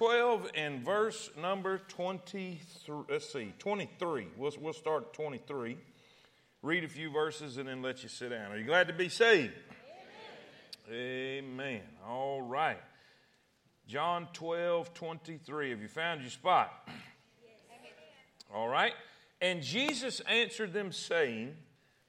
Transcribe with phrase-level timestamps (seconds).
[0.00, 2.58] 12 and verse number 23.
[3.10, 4.28] Let's see, 23.
[4.34, 5.76] We'll, we'll start at 23.
[6.62, 8.50] Read a few verses and then let you sit down.
[8.50, 9.52] Are you glad to be saved?
[10.88, 11.44] Amen.
[11.44, 11.82] Amen.
[12.08, 12.80] All right.
[13.86, 15.68] John 12, 23.
[15.68, 16.72] Have you found your spot?
[18.54, 18.94] All right.
[19.42, 21.54] And Jesus answered them, saying,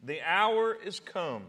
[0.02, 1.44] The hour is come.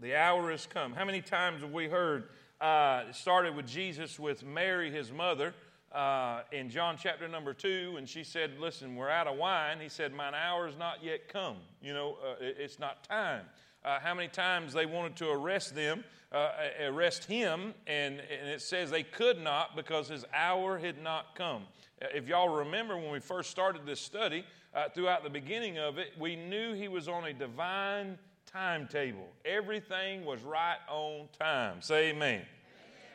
[0.00, 0.94] The hour is come.
[0.94, 2.30] How many times have we heard?
[2.62, 5.52] Uh, it started with Jesus with Mary, his mother,
[5.90, 9.78] uh, in John chapter number two, and she said, Listen, we're out of wine.
[9.80, 11.56] He said, Mine hour is not yet come.
[11.82, 13.46] You know, uh, it, it's not time.
[13.84, 16.50] Uh, how many times they wanted to arrest them, uh,
[16.82, 21.64] arrest him, and, and it says they could not because his hour had not come.
[22.00, 25.98] Uh, if y'all remember when we first started this study, uh, throughout the beginning of
[25.98, 28.16] it, we knew he was on a divine
[28.52, 29.28] timetable.
[29.44, 31.80] Everything was right on time.
[31.80, 32.42] Say amen.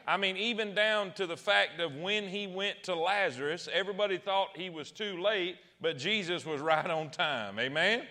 [0.07, 4.49] I mean, even down to the fact of when he went to Lazarus, everybody thought
[4.55, 7.59] he was too late, but Jesus was right on time.
[7.59, 8.03] Amen?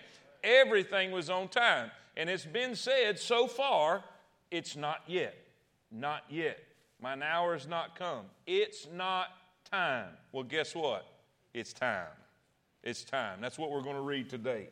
[0.43, 1.89] Everything was on time.
[2.15, 4.03] And it's been said so far,
[4.51, 5.35] it's not yet.
[5.91, 6.59] Not yet.
[7.01, 8.25] Mine hour has not come.
[8.45, 9.27] It's not
[9.71, 10.09] time.
[10.31, 11.05] Well, guess what?
[11.53, 12.07] It's time.
[12.83, 13.39] It's time.
[13.41, 14.69] That's what we're going to read today.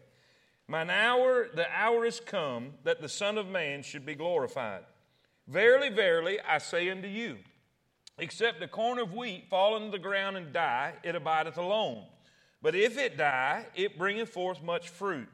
[0.67, 4.83] Mine hour, the hour is come that the Son of Man should be glorified.
[5.47, 7.38] Verily, verily, I say unto you,
[8.17, 12.05] except a corn of wheat fall into the ground and die, it abideth alone.
[12.63, 15.30] But if it die, it bringeth forth much fruit.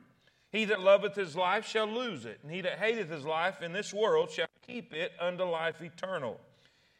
[0.51, 3.71] He that loveth his life shall lose it, and he that hateth his life in
[3.71, 6.41] this world shall keep it unto life eternal.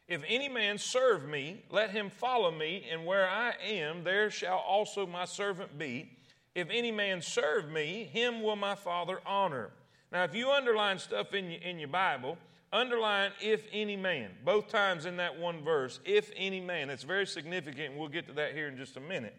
[0.08, 4.58] If any man serve me, let him follow me, and where I am, there shall
[4.58, 6.18] also my servant be.
[6.54, 9.72] If any man serve me, him will my Father honor.
[10.12, 12.38] Now, if you underline stuff in your, in your Bible,
[12.74, 16.90] underline if any man, both times in that one verse, if any man.
[16.90, 19.36] It's very significant, and we'll get to that here in just a minute.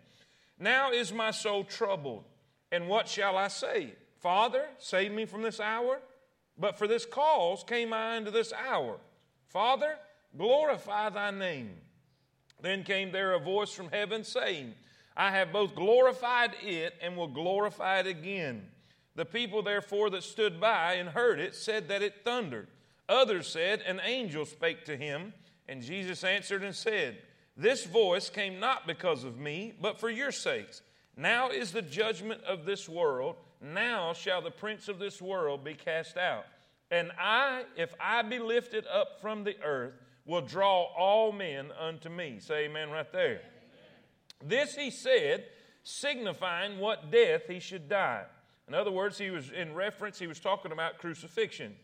[0.58, 2.24] Now is my soul troubled,
[2.70, 3.94] and what shall I say?
[4.20, 6.00] Father, save me from this hour?
[6.58, 8.98] But for this cause came I into this hour.
[9.48, 9.96] Father,
[10.36, 11.72] glorify thy name.
[12.60, 14.74] Then came there a voice from heaven saying,
[15.16, 18.68] I have both glorified it and will glorify it again.
[19.14, 22.68] The people, therefore, that stood by and heard it said that it thundered.
[23.08, 25.34] Others said, An angel spake to him.
[25.68, 27.18] And Jesus answered and said,
[27.56, 30.82] This voice came not because of me, but for your sakes.
[31.16, 33.36] Now is the judgment of this world.
[33.60, 36.46] Now shall the prince of this world be cast out.
[36.90, 42.08] And I, if I be lifted up from the earth, will draw all men unto
[42.08, 42.38] me.
[42.38, 43.40] Say amen right there.
[44.46, 45.44] This he said,
[45.82, 48.24] signifying what death he should die.
[48.68, 51.74] In other words, he was in reference, he was talking about crucifixion.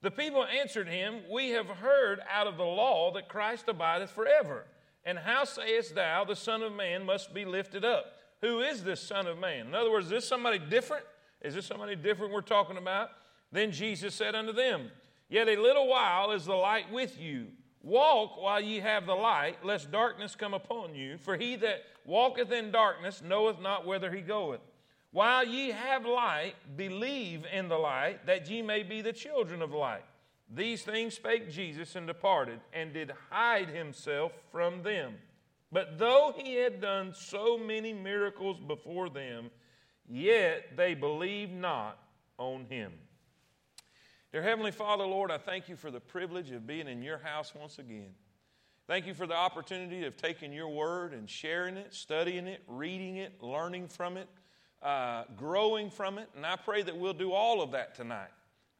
[0.00, 4.64] The people answered him, We have heard out of the law that Christ abideth forever.
[5.04, 8.06] And how sayest thou, the Son of Man must be lifted up?
[8.40, 9.68] Who is this Son of Man?
[9.68, 11.04] In other words, is this somebody different?
[11.40, 13.10] Is this somebody different we're talking about?
[13.52, 14.90] Then Jesus said unto them,
[15.28, 17.48] Yet a little while is the light with you.
[17.82, 21.18] Walk while ye have the light, lest darkness come upon you.
[21.18, 24.60] For he that walketh in darkness knoweth not whither he goeth.
[25.10, 29.72] While ye have light, believe in the light, that ye may be the children of
[29.72, 30.04] light.
[30.54, 35.14] These things spake Jesus and departed, and did hide himself from them.
[35.70, 39.50] But though he had done so many miracles before them,
[40.08, 41.98] yet they believed not
[42.38, 42.92] on him.
[44.32, 47.54] Dear Heavenly Father, Lord, I thank you for the privilege of being in your house
[47.54, 48.14] once again.
[48.86, 53.18] Thank you for the opportunity of taking your word and sharing it, studying it, reading
[53.18, 54.28] it, learning from it
[54.82, 56.28] uh, growing from it.
[56.36, 58.30] And I pray that we'll do all of that tonight.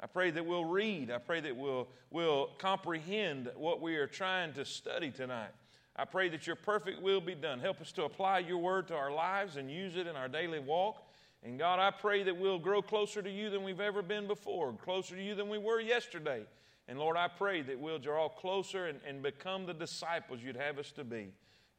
[0.01, 1.11] I pray that we'll read.
[1.11, 5.51] I pray that we'll, we'll comprehend what we are trying to study tonight.
[5.95, 7.61] I pray that your perfect will be done.
[7.61, 10.59] Help us to apply your word to our lives and use it in our daily
[10.59, 11.07] walk.
[11.45, 14.73] And God, I pray that we'll grow closer to you than we've ever been before,
[14.73, 16.45] closer to you than we were yesterday.
[16.89, 20.79] And Lord, I pray that we'll draw closer and, and become the disciples you'd have
[20.79, 21.29] us to be.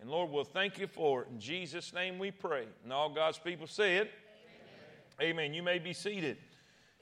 [0.02, 1.30] And Lord, we'll thank you for it.
[1.32, 2.66] In Jesus' name we pray.
[2.84, 4.12] And all God's people say it.
[5.22, 5.30] Amen.
[5.30, 5.54] Amen.
[5.54, 6.38] You may be seated.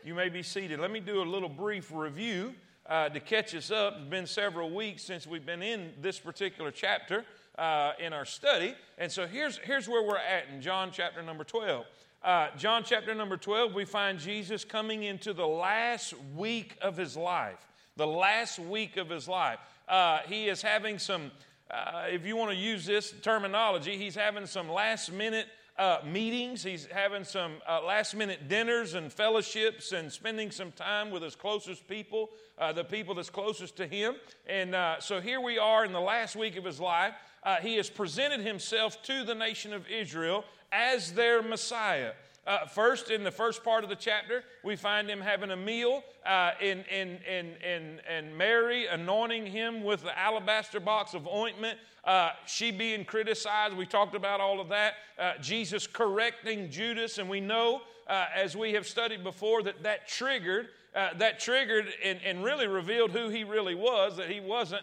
[0.04, 0.80] You may be seated.
[0.80, 2.54] Let me do a little brief review
[2.88, 3.96] uh, to catch us up.
[3.98, 7.25] It's been several weeks since we've been in this particular chapter
[7.57, 8.75] uh, in our study.
[8.98, 11.86] And so here's, here's where we're at in John chapter number 12.
[12.23, 17.18] Uh, John chapter number 12, we find Jesus coming into the last week of his
[17.18, 17.57] life.
[17.95, 19.57] The last week of his life.
[19.89, 21.31] Uh, he is having some
[21.71, 25.47] uh, if you want to use this terminology, he's having some last minute
[25.77, 26.62] uh, meetings.
[26.62, 31.33] He's having some uh, last minute dinners and fellowships and spending some time with his
[31.33, 32.29] closest people,
[32.59, 34.15] uh, the people that's closest to him.
[34.47, 37.13] And so here we are in the last week of his life.
[37.44, 42.12] uh, he has presented himself to the nation of Israel as their Messiah.
[42.47, 46.03] Uh, first, in the first part of the chapter, we find him having a meal
[46.25, 51.77] uh, in, in, in, in, and Mary anointing him with the alabaster box of ointment.
[52.03, 53.75] Uh, she being criticized.
[53.77, 54.95] We talked about all of that.
[55.19, 57.19] Uh, Jesus correcting Judas.
[57.19, 60.69] And we know, uh, as we have studied before, that that triggered.
[60.94, 64.81] Uh, that triggered and, and, really revealed who he really was, that he wasn't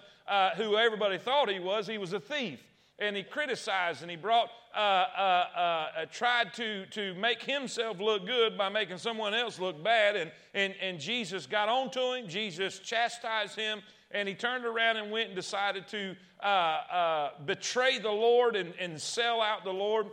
[0.56, 1.86] who everybody thought he was.
[1.86, 2.60] He was a thief
[2.98, 8.26] and he criticized and he brought uh, uh, uh, tried to, to make himself look
[8.26, 10.16] good by making someone else look bad.
[10.16, 12.28] And, and, and jesus got on to him.
[12.28, 13.80] Jesus chastised him.
[14.10, 18.72] And he turned around and went and decided to uh, uh, betray the lord and,
[18.80, 20.06] and sell out the lord.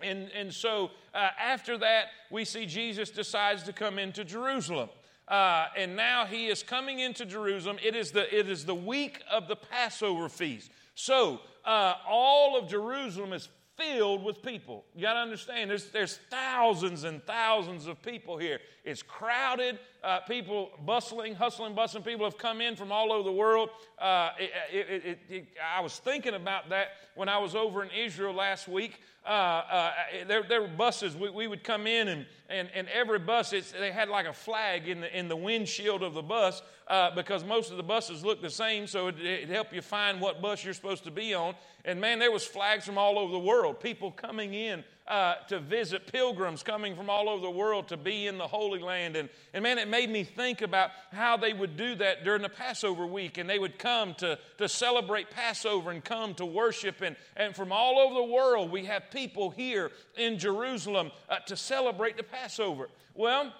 [0.00, 4.88] And, and so uh, after that we see jesus decides to come into jerusalem.
[5.26, 7.76] Uh, and now he is coming into Jerusalem.
[7.84, 10.70] It is the, it is the week of the Passover feast.
[10.94, 14.84] So uh, all of Jerusalem is filled with people.
[14.94, 18.58] You got to understand, there's, there's thousands and thousands of people here.
[18.88, 22.02] It's crowded, uh, people bustling, hustling, bustling.
[22.02, 23.68] People have come in from all over the world.
[23.98, 28.32] Uh, it, it, it, I was thinking about that when I was over in Israel
[28.32, 29.02] last week.
[29.26, 29.92] Uh, uh,
[30.26, 31.14] there, there, were buses.
[31.14, 34.88] We, we, would come in, and, and, and every bus, they had like a flag
[34.88, 38.40] in the, in the windshield of the bus uh, because most of the buses look
[38.40, 41.54] the same, so it, it help you find what bus you're supposed to be on.
[41.84, 45.58] And man, there was flags from all over the world, people coming in uh, to
[45.58, 49.16] visit, pilgrims coming from all over the world to be in the Holy Land.
[49.16, 52.48] And, and man, it made me think about how they would do that during the
[52.48, 53.38] Passover week.
[53.38, 57.00] And they would come to, to celebrate Passover and come to worship.
[57.00, 61.56] And, and from all over the world, we have people here in Jerusalem uh, to
[61.56, 62.88] celebrate the Passover.
[63.14, 63.52] Well,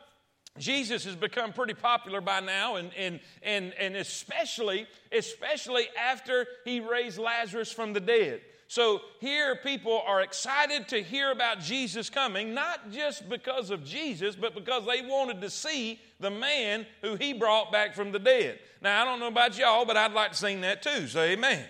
[0.58, 6.80] Jesus has become pretty popular by now, and, and, and, and especially, especially after he
[6.80, 8.40] raised Lazarus from the dead.
[8.68, 14.36] So here people are excited to hear about Jesus coming, not just because of Jesus,
[14.36, 18.58] but because they wanted to see the man who he brought back from the dead.
[18.82, 21.08] Now, I don't know about y'all, but I'd like to sing that too.
[21.08, 21.64] Say amen.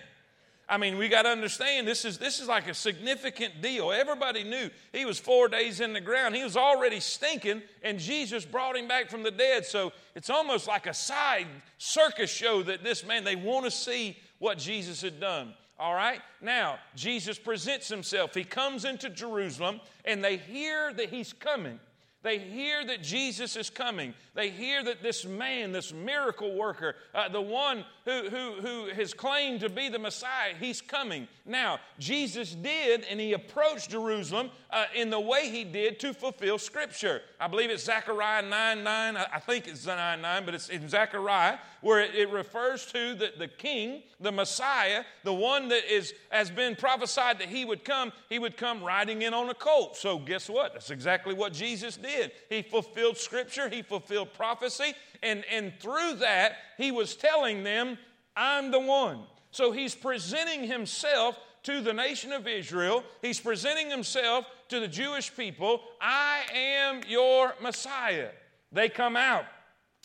[0.67, 3.91] I mean, we got to understand this is, this is like a significant deal.
[3.93, 6.35] Everybody knew he was four days in the ground.
[6.35, 9.65] He was already stinking, and Jesus brought him back from the dead.
[9.65, 11.47] So it's almost like a side
[11.77, 15.53] circus show that this man, they want to see what Jesus had done.
[15.79, 16.21] All right?
[16.41, 18.33] Now, Jesus presents himself.
[18.33, 21.79] He comes into Jerusalem, and they hear that he's coming.
[22.21, 24.13] They hear that Jesus is coming.
[24.35, 29.13] They hear that this man, this miracle worker, uh, the one who, who, who has
[29.13, 31.29] claimed to be the Messiah, he's coming.
[31.45, 36.57] Now, Jesus did, and he approached Jerusalem uh, in the way he did to fulfill
[36.57, 37.21] Scripture.
[37.39, 39.15] I believe it's Zechariah 9 9.
[39.15, 43.31] I think it's 9 9, but it's in Zechariah where it, it refers to the,
[43.37, 48.11] the king, the Messiah, the one that is, has been prophesied that he would come.
[48.29, 49.97] He would come riding in on a colt.
[49.97, 50.73] So, guess what?
[50.73, 52.31] That's exactly what Jesus did.
[52.49, 54.93] He fulfilled scripture, he fulfilled prophecy,
[55.23, 57.97] and, and through that, he was telling them,
[58.35, 59.19] I'm the one.
[59.51, 63.03] So he's presenting himself to the nation of Israel.
[63.21, 65.81] He's presenting himself to the Jewish people.
[65.99, 68.29] I am your Messiah.
[68.71, 69.45] They come out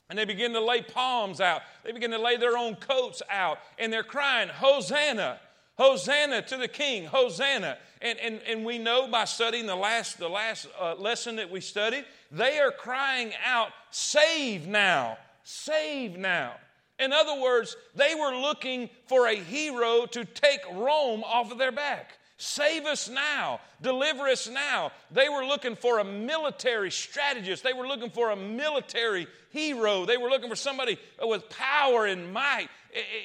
[0.08, 1.62] and they begin to lay palms out.
[1.84, 5.40] They begin to lay their own coats out and they're crying, Hosanna.
[5.76, 7.78] Hosanna to the King, Hosanna.
[8.00, 11.60] And, and, and we know by studying the last, the last uh, lesson that we
[11.60, 16.54] studied, they are crying out, Save now, save now.
[16.98, 21.72] In other words, they were looking for a hero to take Rome off of their
[21.72, 22.18] back.
[22.36, 23.60] Save us now.
[23.80, 24.90] Deliver us now.
[25.10, 27.62] They were looking for a military strategist.
[27.62, 30.04] They were looking for a military hero.
[30.04, 32.68] They were looking for somebody with power and might.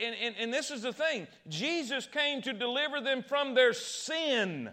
[0.04, 4.70] And, and, and this is the thing Jesus came to deliver them from their sin.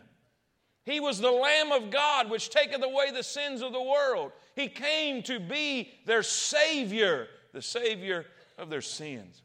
[0.85, 4.33] He was the Lamb of God which taketh away the sins of the world.
[4.55, 8.27] He came to be their Savior, the Savior
[8.59, 9.43] of their sins.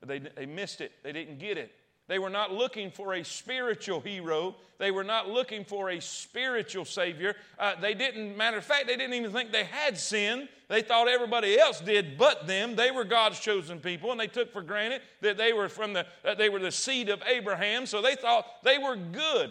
[0.00, 1.72] But they, they missed it, they didn't get it.
[2.08, 4.54] They were not looking for a spiritual hero.
[4.78, 7.34] They were not looking for a spiritual Savior.
[7.58, 10.48] Uh, they didn't, matter of fact, they didn't even think they had sin.
[10.68, 12.76] They thought everybody else did but them.
[12.76, 16.06] They were God's chosen people, and they took for granted that they were from the,
[16.38, 19.50] they were the seed of Abraham, so they thought they were good.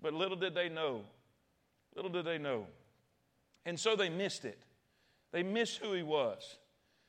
[0.00, 1.02] But little did they know.
[1.96, 2.66] Little did they know.
[3.64, 4.58] And so they missed it.
[5.32, 6.58] They missed who he was.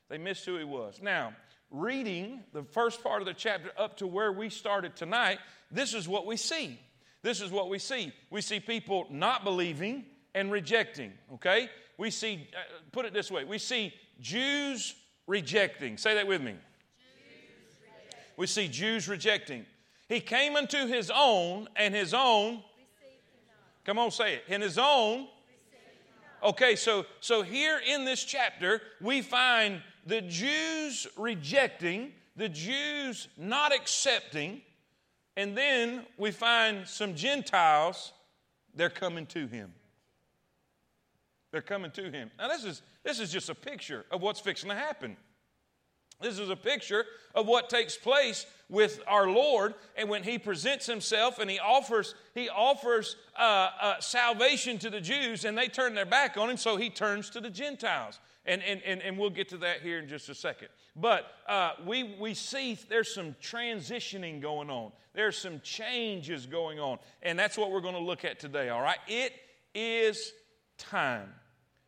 [0.08, 1.00] They missed who he was.
[1.00, 1.34] Now,
[1.70, 5.38] reading the first part of the chapter up to where we started tonight,
[5.70, 6.78] this is what we see.
[7.22, 8.12] This is what we see.
[8.30, 11.68] We see people not believing and rejecting, okay?
[11.96, 12.58] We see, uh,
[12.92, 14.94] put it this way, we see Jews
[15.26, 15.96] rejecting.
[15.98, 16.54] Say that with me.
[18.36, 19.66] We see Jews rejecting.
[20.08, 22.62] He came unto his own, and his own,
[23.84, 25.26] come on, say it, and his own.
[26.42, 33.74] Okay, so so here in this chapter, we find the Jews rejecting, the Jews not
[33.74, 34.62] accepting,
[35.36, 38.12] and then we find some Gentiles,
[38.74, 39.72] they're coming to him.
[41.52, 42.30] They're coming to him.
[42.38, 45.16] Now, this is, this is just a picture of what's fixing to happen.
[46.20, 50.86] This is a picture of what takes place with our Lord, and when He presents
[50.86, 55.94] Himself and He offers He offers uh, uh, salvation to the Jews, and they turn
[55.94, 58.18] their back on Him, so He turns to the Gentiles,
[58.48, 60.68] and and and, and we'll get to that here in just a second.
[60.96, 64.92] But uh, we we see there's some transitioning going on.
[65.14, 68.68] There's some changes going on, and that's what we're going to look at today.
[68.68, 69.32] All right, it
[69.74, 70.32] is
[70.78, 71.28] time.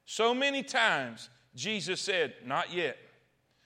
[0.05, 2.97] So many times Jesus said, Not yet.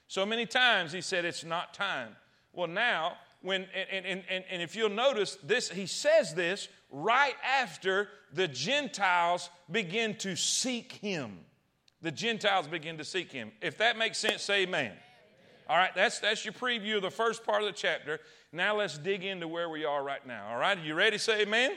[0.07, 2.15] So many times he said, It's not time.
[2.53, 7.35] Well, now, when, and, and, and, and if you'll notice, this, he says this right
[7.43, 11.39] after the Gentiles begin to seek him.
[12.05, 13.51] The Gentiles begin to seek him.
[13.63, 14.91] If that makes sense, say amen.
[15.67, 18.19] All right, that's, that's your preview of the first part of the chapter.
[18.51, 20.49] Now let's dig into where we are right now.
[20.51, 21.71] All right, are you ready say amen?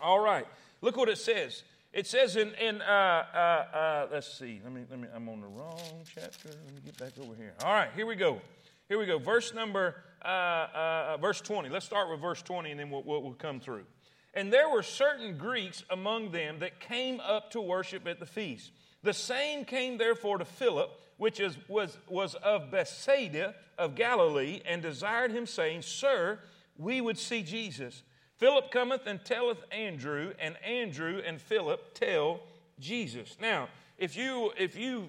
[0.00, 0.46] All right,
[0.80, 1.64] look what it says.
[1.92, 5.40] It says in, in uh, uh, uh, let's see, let me, let me, I'm on
[5.40, 6.50] the wrong chapter.
[6.50, 7.54] Let me get back over here.
[7.64, 8.40] All right, here we go.
[8.88, 9.18] Here we go.
[9.18, 11.68] Verse number, uh, uh, verse 20.
[11.68, 13.86] Let's start with verse 20 and then we'll, we'll, we'll come through.
[14.34, 18.70] And there were certain Greeks among them that came up to worship at the feast.
[19.06, 24.82] The same came therefore to Philip, which is, was, was of Bethsaida of Galilee, and
[24.82, 26.40] desired him, saying, Sir,
[26.76, 28.02] we would see Jesus.
[28.38, 32.40] Philip cometh and telleth Andrew, and Andrew and Philip tell
[32.80, 33.36] Jesus.
[33.40, 35.08] Now, if you if you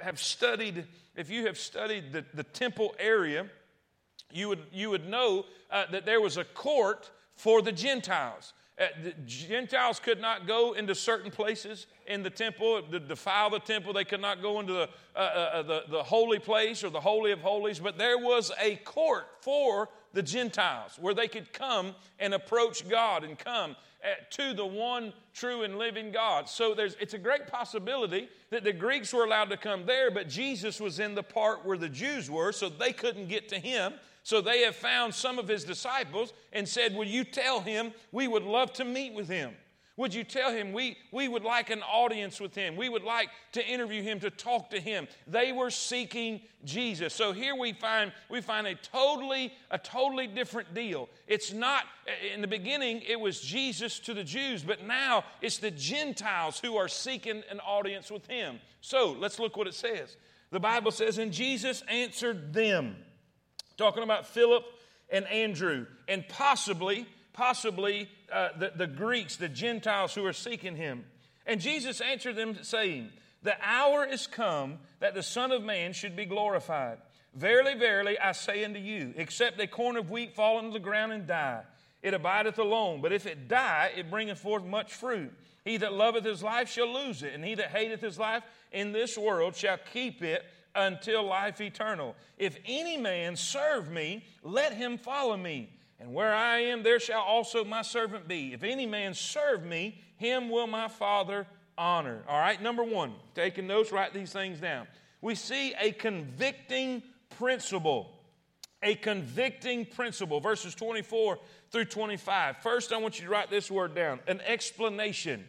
[0.00, 3.46] have studied if you have studied the, the temple area,
[4.30, 8.52] you would you would know uh, that there was a court for the Gentiles.
[8.82, 13.60] Uh, the Gentiles could not go into certain places in the temple to defile the
[13.60, 13.92] temple.
[13.92, 17.00] They could not go into the, uh, uh, uh, the, the holy place or the
[17.00, 17.78] holy of holies.
[17.78, 23.22] But there was a court for the Gentiles, where they could come and approach God
[23.22, 26.48] and come Eh, to the one true and living God.
[26.48, 30.28] So there's, it's a great possibility that the Greeks were allowed to come there, but
[30.28, 33.94] Jesus was in the part where the Jews were, so they couldn't get to him.
[34.24, 38.26] So they have found some of his disciples and said, Will you tell him we
[38.26, 39.54] would love to meet with him?
[39.98, 42.76] Would you tell him we, we would like an audience with him?
[42.76, 45.06] We would like to interview him, to talk to him.
[45.26, 47.12] They were seeking Jesus.
[47.12, 51.10] So here we find we find a totally, a totally different deal.
[51.26, 51.84] It's not
[52.32, 56.76] in the beginning it was Jesus to the Jews, but now it's the Gentiles who
[56.76, 58.60] are seeking an audience with him.
[58.80, 60.16] So let's look what it says.
[60.50, 62.96] The Bible says, and Jesus answered them,
[63.76, 64.64] talking about Philip
[65.10, 71.04] and Andrew, and possibly possibly uh, the, the Greeks, the Gentiles who are seeking him.
[71.46, 73.10] And Jesus answered them, saying,
[73.42, 76.98] The hour is come that the Son of Man should be glorified.
[77.34, 81.12] Verily, verily, I say unto you, except a corn of wheat fall into the ground
[81.12, 81.62] and die,
[82.02, 83.00] it abideth alone.
[83.00, 85.32] But if it die, it bringeth forth much fruit.
[85.64, 88.92] He that loveth his life shall lose it, and he that hateth his life in
[88.92, 92.16] this world shall keep it until life eternal.
[92.36, 95.70] If any man serve me, let him follow me.
[96.02, 98.52] And where I am, there shall also my servant be.
[98.52, 101.46] If any man serve me, him will my Father
[101.78, 102.24] honor.
[102.28, 104.88] All right, number one, taking notes, write these things down.
[105.20, 107.04] We see a convicting
[107.38, 108.18] principle.
[108.82, 110.40] A convicting principle.
[110.40, 111.38] Verses 24
[111.70, 112.56] through 25.
[112.56, 115.44] First, I want you to write this word down an explanation.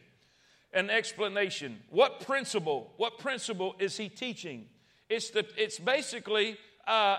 [0.71, 1.79] An explanation.
[1.89, 2.93] What principle?
[2.97, 4.67] What principle is he teaching?
[5.09, 7.17] It's, the, it's basically uh,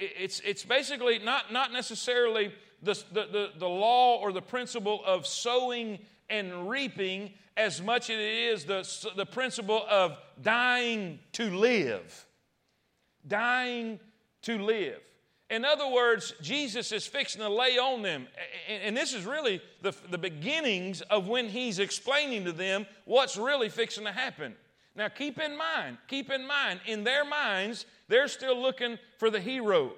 [0.00, 2.52] it's, it's basically not, not necessarily
[2.82, 5.98] the, the, the law or the principle of sowing
[6.28, 12.26] and reaping as much as it is the, the principle of dying to live.
[13.26, 14.00] Dying
[14.42, 15.00] to live.
[15.50, 18.26] In other words, Jesus is fixing to lay on them.
[18.70, 23.68] And this is really the, the beginnings of when he's explaining to them what's really
[23.68, 24.54] fixing to happen.
[24.94, 29.40] Now, keep in mind, keep in mind, in their minds, they're still looking for the
[29.40, 29.92] hero.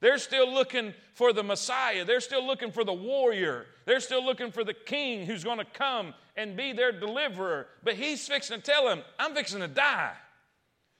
[0.00, 2.04] They're still looking for the Messiah.
[2.04, 3.66] They're still looking for the warrior.
[3.84, 7.66] They're still looking for the king who's going to come and be their deliverer.
[7.82, 10.12] But he's fixing to tell them, I'm fixing to die.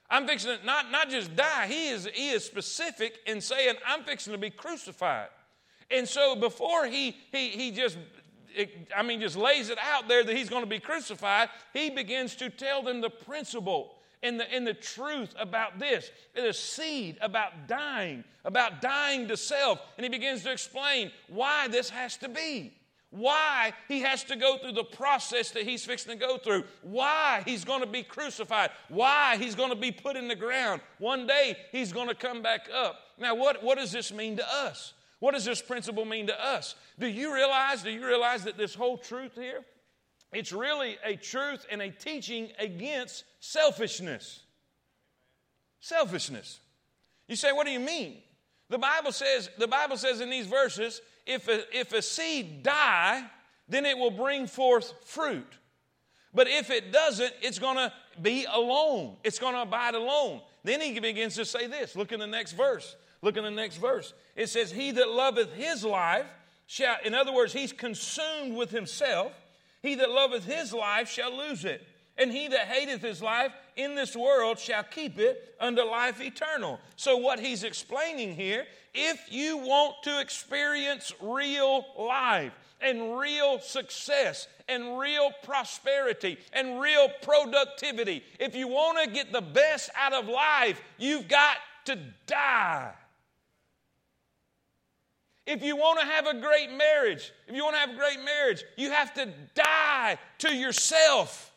[0.09, 4.03] I'm fixing to not, not just die, he is, he is specific in saying, I'm
[4.03, 5.29] fixing to be crucified.
[5.91, 7.97] And so before he, he, he just
[8.55, 11.89] it, I mean, just lays it out there that he's going to be crucified, he
[11.89, 13.95] begins to tell them the principle.
[14.21, 16.11] and the, and the truth about this.
[16.35, 19.79] The seed about dying, about dying to self.
[19.97, 22.73] And he begins to explain why this has to be.
[23.11, 26.63] Why he has to go through the process that he's fixing to go through.
[26.83, 28.69] Why he's going to be crucified.
[28.87, 30.81] Why he's going to be put in the ground.
[30.99, 32.99] One day he's going to come back up.
[33.17, 34.93] Now, what, what does this mean to us?
[35.19, 36.75] What does this principle mean to us?
[36.97, 39.63] Do you realize, do you realize that this whole truth here,
[40.31, 44.41] it's really a truth and a teaching against selfishness.
[45.79, 46.59] Selfishness.
[47.27, 48.17] You say, what do you mean?
[48.69, 53.23] The Bible says, the Bible says in these verses, if a, if a seed die,
[53.67, 55.47] then it will bring forth fruit.
[56.33, 59.15] But if it doesn't, it's going to be alone.
[59.23, 60.41] It's going to abide alone.
[60.63, 61.95] Then he begins to say this.
[61.95, 62.95] Look in the next verse.
[63.21, 64.13] Look in the next verse.
[64.35, 66.25] It says, He that loveth his life
[66.67, 69.33] shall, in other words, he's consumed with himself.
[69.81, 71.85] He that loveth his life shall lose it.
[72.17, 76.79] And he that hateth his life in this world shall keep it unto life eternal.
[76.97, 84.47] So, what he's explaining here, if you want to experience real life and real success
[84.67, 90.27] and real prosperity and real productivity, if you want to get the best out of
[90.27, 91.97] life, you've got to
[92.27, 92.91] die.
[95.49, 98.23] If you want to have a great marriage, if you want to have a great
[98.23, 101.51] marriage, you have to die to yourself.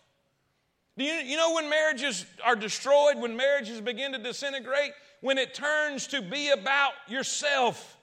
[0.97, 4.93] Do you, you know when marriages are destroyed, when marriages begin to disintegrate?
[5.21, 7.99] When it turns to be about yourself.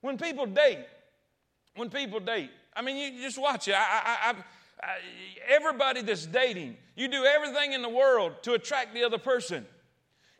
[0.00, 0.86] When people date,
[1.76, 3.74] when people date, I mean, you just watch it.
[3.76, 4.34] I, I,
[4.82, 4.86] I,
[5.46, 9.66] everybody that's dating, you do everything in the world to attract the other person.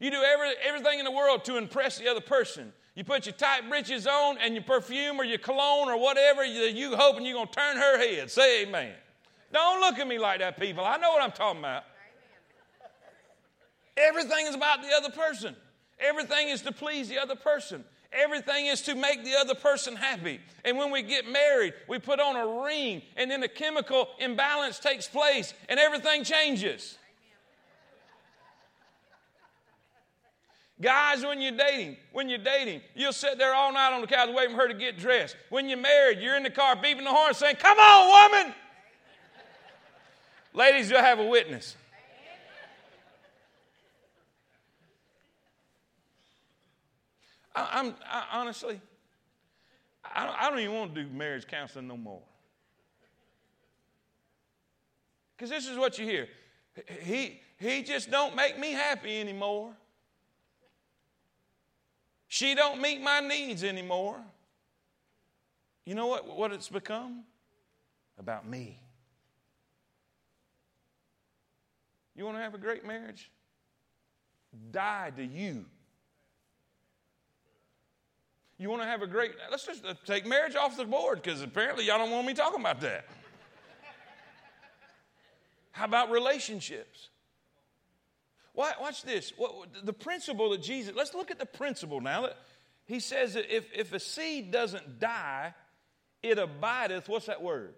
[0.01, 2.73] You do every, everything in the world to impress the other person.
[2.95, 6.63] You put your tight breeches on and your perfume or your cologne or whatever, you,
[6.63, 8.31] you hoping you're going to turn her head.
[8.31, 8.93] Say amen.
[9.53, 10.85] Don't look at me like that, people.
[10.85, 11.85] I know what I'm talking about.
[13.97, 15.55] Everything is about the other person.
[15.99, 17.85] Everything is to please the other person.
[18.13, 20.41] Everything is to make the other person happy.
[20.65, 24.79] And when we get married, we put on a ring, and then a chemical imbalance
[24.79, 26.97] takes place, and everything changes.
[30.81, 34.29] Guys, when you're dating, when you're dating, you'll sit there all night on the couch
[34.33, 35.37] waiting for her to get dressed.
[35.49, 38.55] When you're married, you're in the car beeping the horn saying, Come on, woman!
[40.53, 41.77] Ladies, you'll have a witness.
[47.57, 47.95] I, am
[48.33, 48.81] honestly,
[50.05, 52.23] I don't, I don't even want to do marriage counseling no more.
[55.37, 56.29] Because this is what you hear.
[57.03, 59.73] He, he just don't make me happy anymore.
[62.35, 64.21] She don't meet my needs anymore.
[65.87, 67.23] You know what, what it's become?
[68.19, 68.77] About me.
[72.17, 73.31] You want to have a great marriage?
[74.73, 75.65] Die to you.
[78.59, 81.41] You want to have a great, let's just uh, take marriage off the board because
[81.41, 83.05] apparently y'all don't want me talking about that.
[85.71, 87.11] How about relationships?
[88.55, 89.33] Watch this.
[89.83, 92.29] The principle that Jesus, let's look at the principle now.
[92.87, 95.55] He says that if, if a seed doesn't die,
[96.23, 97.75] it abideth, what's that word?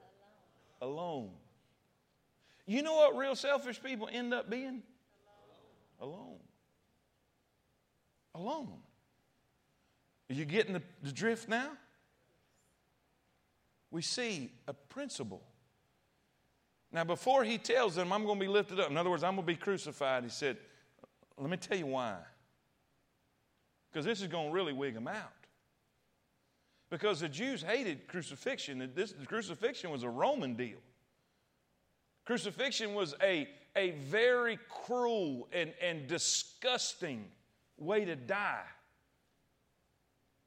[0.82, 0.98] Alone.
[0.98, 1.30] Alone.
[2.66, 4.82] You know what real selfish people end up being?
[6.00, 6.40] Alone.
[8.34, 8.72] Alone.
[10.28, 11.70] Are you getting the, the drift now?
[13.90, 15.42] We see a principle
[16.92, 19.34] now, before he tells them, I'm going to be lifted up, in other words, I'm
[19.34, 20.56] going to be crucified, he said,
[21.38, 22.16] Let me tell you why.
[23.90, 25.32] Because this is going to really wig them out.
[26.90, 28.90] Because the Jews hated crucifixion.
[28.94, 30.78] This, crucifixion was a Roman deal.
[32.24, 37.24] Crucifixion was a, a very cruel and, and disgusting
[37.78, 38.64] way to die.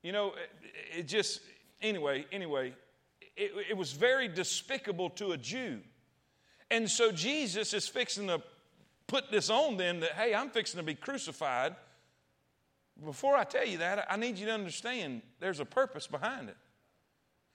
[0.04, 0.28] You know,
[0.64, 1.42] it, it just,
[1.82, 2.74] anyway, anyway,
[3.36, 5.80] it, it was very despicable to a Jew.
[6.72, 8.42] And so Jesus is fixing to
[9.08, 11.76] put this on them that, hey, I'm fixing to be crucified.
[13.04, 16.58] Before I tell you that, I need you to understand there's a purpose behind it.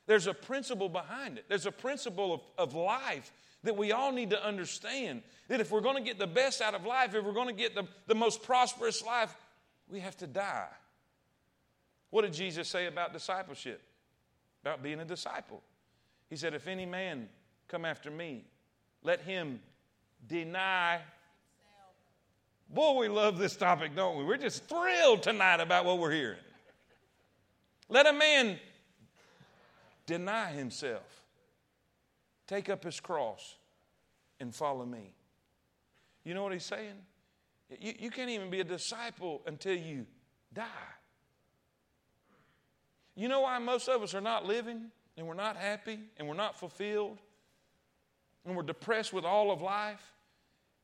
[0.06, 1.46] There's a principle behind it.
[1.48, 5.22] There's a principle of, of life that we all need to understand.
[5.48, 7.54] That if we're going to get the best out of life, if we're going to
[7.54, 9.34] get the, the most prosperous life,
[9.88, 10.68] we have to die.
[12.10, 13.82] What did Jesus say about discipleship?
[14.62, 15.62] About being a disciple.
[16.28, 17.28] He said, If any man
[17.68, 18.44] come after me,
[19.04, 19.60] let him
[20.26, 20.94] deny.
[20.94, 21.04] Himself.
[22.70, 24.24] Boy, we love this topic, don't we?
[24.24, 26.38] We're just thrilled tonight about what we're hearing.
[27.88, 28.58] Let a man
[30.06, 31.22] deny himself,
[32.46, 33.56] take up his cross,
[34.40, 35.12] and follow me.
[36.24, 36.94] You know what he's saying?
[37.78, 40.06] You, you can't even be a disciple until you
[40.52, 40.64] die.
[43.14, 46.34] You know why most of us are not living and we're not happy and we're
[46.34, 47.18] not fulfilled
[48.44, 50.12] and we're depressed with all of life?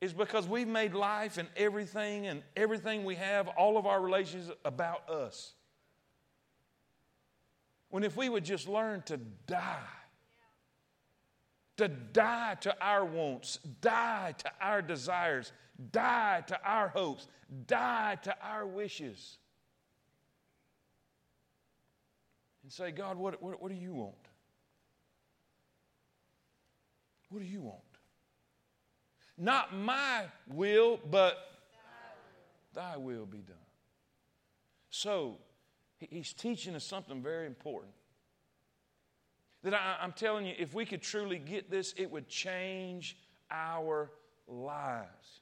[0.00, 4.50] Is because we've made life and everything and everything we have, all of our relations
[4.64, 5.52] about us.
[7.90, 9.76] When if we would just learn to die,
[11.76, 15.52] to die to our wants, die to our desires,
[15.92, 17.26] die to our hopes,
[17.66, 19.38] die to our wishes.
[22.62, 24.14] And say, God, what, what, what do you want?
[27.30, 27.78] What do you want?
[29.38, 31.38] Not my will, but
[32.74, 33.56] thy will be done.
[34.90, 35.38] So,
[35.98, 37.92] he's teaching us something very important.
[39.62, 43.16] That I, am telling you, if we could truly get this, it would change
[43.50, 44.10] our
[44.48, 45.40] lives.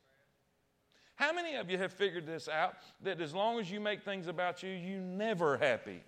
[1.14, 2.77] How many of you have figured this out?
[3.03, 6.03] That as long as you make things about you, you never happy.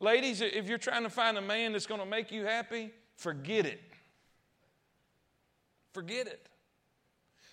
[0.00, 3.64] Ladies, if you're trying to find a man that's going to make you happy, forget
[3.66, 3.80] it.
[5.92, 6.48] Forget it.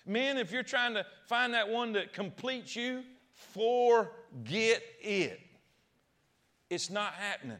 [0.04, 3.04] Men, if you're trying to find that one that completes you,
[3.52, 5.40] forget it.
[6.68, 7.58] It's not happening.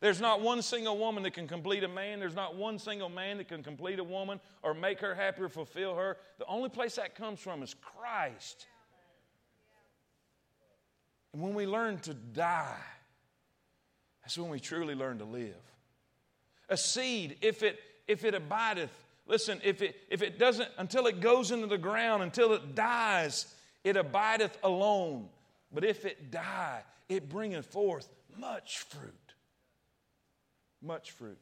[0.00, 2.20] There's not one single woman that can complete a man.
[2.20, 5.48] There's not one single man that can complete a woman or make her happy or
[5.48, 6.16] fulfill her.
[6.38, 8.66] The only place that comes from is Christ.
[11.32, 12.78] And when we learn to die,
[14.28, 15.56] that's when we truly learn to live.
[16.68, 18.92] A seed, if it if it abideth,
[19.26, 23.46] listen, if it if it doesn't until it goes into the ground, until it dies,
[23.84, 25.30] it abideth alone.
[25.72, 28.06] But if it die, it bringeth forth
[28.38, 29.14] much fruit.
[30.82, 31.38] Much fruit.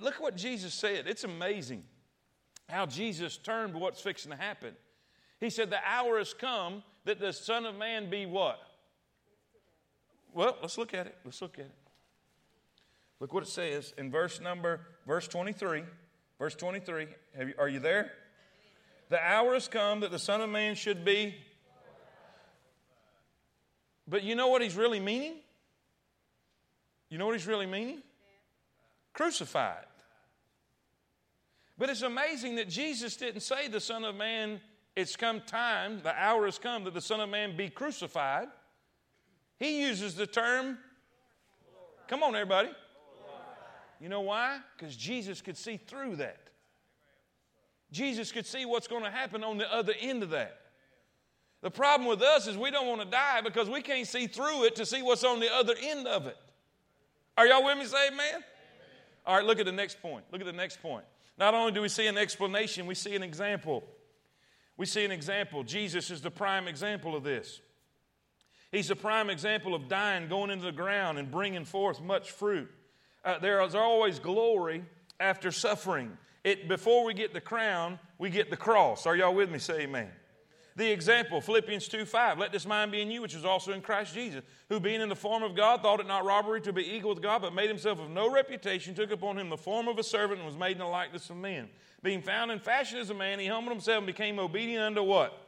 [0.00, 1.08] Look what Jesus said.
[1.08, 1.82] It's amazing
[2.68, 4.76] how Jesus turned what's fixing to happen.
[5.40, 8.60] He said, The hour has come that the Son of Man be what?
[10.32, 11.16] Well, let's look at it.
[11.24, 11.74] Let's look at it.
[13.20, 15.84] Look what it says in verse number, verse 23.
[16.38, 17.06] Verse 23.
[17.38, 18.12] You, are you there?
[19.10, 21.36] The hour has come that the Son of Man should be
[24.12, 25.36] but you know what he's really meaning?
[27.08, 28.02] You know what he's really meaning?
[29.12, 29.86] Crucified.
[31.78, 34.60] But it's amazing that Jesus didn't say the Son of Man,
[34.96, 38.48] it's come time, the hour has come that the Son of Man be crucified.
[39.62, 40.76] He uses the term,
[42.08, 42.70] come on, everybody.
[44.00, 44.58] You know why?
[44.76, 46.48] Because Jesus could see through that.
[47.92, 50.58] Jesus could see what's going to happen on the other end of that.
[51.60, 54.64] The problem with us is we don't want to die because we can't see through
[54.64, 56.36] it to see what's on the other end of it.
[57.38, 57.84] Are y'all with me?
[57.84, 58.18] Say amen.
[58.18, 58.42] amen.
[59.24, 60.24] All right, look at the next point.
[60.32, 61.04] Look at the next point.
[61.38, 63.84] Not only do we see an explanation, we see an example.
[64.76, 65.62] We see an example.
[65.62, 67.60] Jesus is the prime example of this.
[68.72, 72.70] He's the prime example of dying, going into the ground, and bringing forth much fruit.
[73.24, 74.84] Uh, there is always glory
[75.20, 76.16] after suffering.
[76.42, 79.06] It, before we get the crown, we get the cross.
[79.06, 79.58] Are y'all with me?
[79.58, 80.10] Say amen
[80.76, 82.38] the example, Philippians 2 5.
[82.38, 85.08] Let this mind be in you, which is also in Christ Jesus, who being in
[85.08, 87.68] the form of God, thought it not robbery to be equal with God, but made
[87.68, 90.72] himself of no reputation, took upon him the form of a servant, and was made
[90.72, 91.68] in the likeness of men.
[92.02, 95.38] Being found in fashion as a man, he humbled himself and became obedient unto what?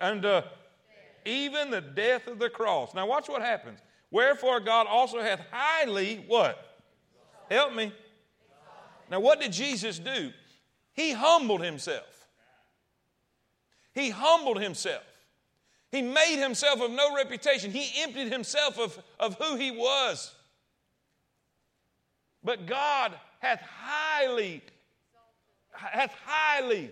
[0.00, 0.42] Unto
[1.24, 2.94] even the death of the cross.
[2.94, 3.80] Now watch what happens.
[4.10, 6.78] Wherefore God also hath highly what?
[7.50, 7.92] Help me.
[9.10, 10.32] Now what did Jesus do?
[10.92, 12.26] He humbled himself.
[13.92, 15.02] He humbled himself.
[15.90, 17.70] He made himself of no reputation.
[17.70, 20.34] He emptied himself of, of who he was.
[22.42, 24.62] But God hath highly,
[25.72, 26.90] hath highly.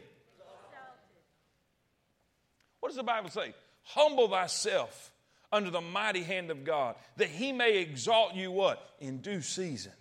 [2.80, 3.54] What does the Bible say?
[3.82, 5.12] Humble thyself
[5.50, 8.82] under the mighty hand of God, that he may exalt you what?
[9.00, 9.92] In due season.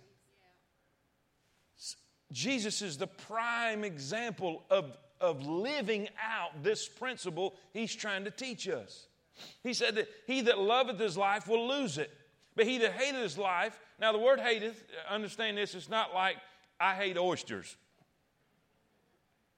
[2.32, 8.68] Jesus is the prime example of of living out this principle he's trying to teach
[8.68, 9.06] us.
[9.62, 12.10] He said that he that loveth his life will lose it,
[12.54, 16.36] but he that hateth his life, now the word hateth, understand this, it's not like
[16.78, 17.76] I hate oysters.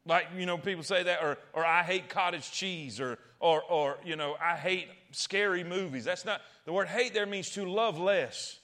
[0.06, 3.98] Like, you know, people say that, or, or I hate cottage cheese, or, or, or,
[4.04, 6.04] you know, I hate scary movies.
[6.04, 8.58] That's not, the word hate there means to love less.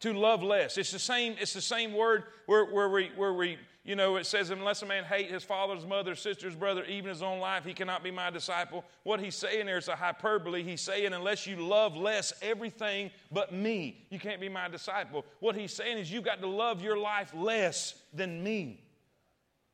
[0.00, 0.78] To love less.
[0.78, 4.26] It's the same, it's the same word where, where, we, where we you know, it
[4.26, 7.64] says, unless a man hate his father, his mother, sister's brother, even his own life,
[7.64, 8.84] he cannot be my disciple.
[9.04, 10.62] What he's saying there is a hyperbole.
[10.62, 15.24] He's saying, unless you love less everything but me, you can't be my disciple.
[15.40, 18.82] What he's saying is, you've got to love your life less than me.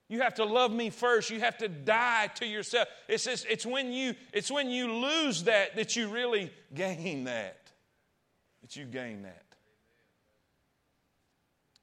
[0.09, 1.31] You have to love me first.
[1.31, 2.88] You have to die to yourself.
[3.09, 7.73] It says it's when you it's when you lose that that you really gain that.
[8.62, 9.42] That you gain that.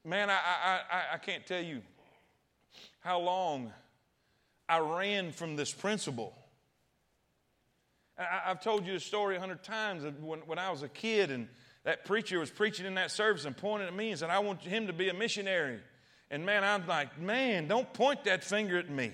[0.06, 1.80] Man, I, I, I, I can't tell you
[3.00, 3.72] how long
[4.68, 6.34] I ran from this principle.
[8.18, 11.30] I, have told you the story a hundred times when, when I was a kid
[11.30, 11.48] and
[11.84, 14.60] that preacher was preaching in that service and pointing at me and said, I want
[14.60, 15.80] him to be a missionary.
[16.34, 19.12] And man, I'm like, man, don't point that finger at me.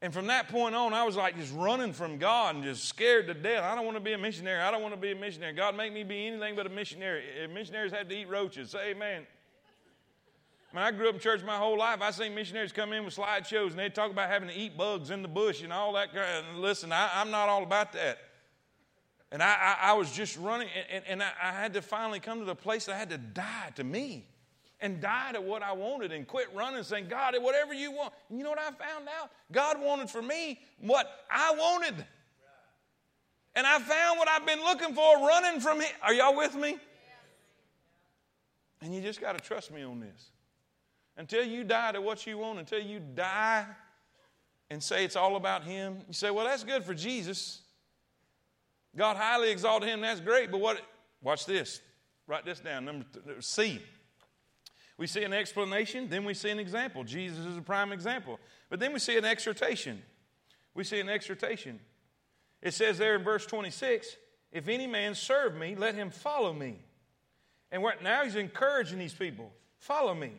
[0.00, 3.26] And from that point on, I was like just running from God and just scared
[3.26, 3.64] to death.
[3.64, 4.60] I don't want to be a missionary.
[4.60, 5.54] I don't want to be a missionary.
[5.54, 7.24] God, make me be anything but a missionary.
[7.36, 8.70] If missionaries had to eat roaches.
[8.70, 9.26] Say amen.
[10.70, 13.16] When I grew up in church my whole life, I seen missionaries come in with
[13.16, 16.10] slideshows and they'd talk about having to eat bugs in the bush and all that.
[16.14, 18.18] Of, listen, I, am not all about that.
[19.32, 19.48] And I,
[19.80, 22.54] I, I was just running, and, and I, I, had to finally come to the
[22.54, 24.28] place that I had to die to me
[24.82, 28.12] and die to what I wanted and quit running saying, God, whatever you want.
[28.28, 29.30] And you know what I found out?
[29.50, 32.04] God wanted for me what I wanted.
[33.54, 35.90] And I found what I've been looking for running from Him.
[36.02, 36.78] Are y'all with me?
[38.80, 40.30] And you just got to trust me on this.
[41.16, 43.66] Until you die to what you want, until you die
[44.70, 47.60] and say it's all about Him, you say, well, that's good for Jesus.
[48.96, 50.80] God highly exalted Him, that's great, but what,
[51.22, 51.80] watch this.
[52.26, 52.84] Write this down.
[52.86, 53.04] Number
[53.40, 53.80] C.
[55.02, 57.02] We see an explanation, then we see an example.
[57.02, 58.38] Jesus is a prime example.
[58.70, 60.00] But then we see an exhortation.
[60.74, 61.80] We see an exhortation.
[62.62, 64.16] It says there in verse 26
[64.52, 66.78] if any man serve me, let him follow me.
[67.72, 70.30] And now he's encouraging these people follow me.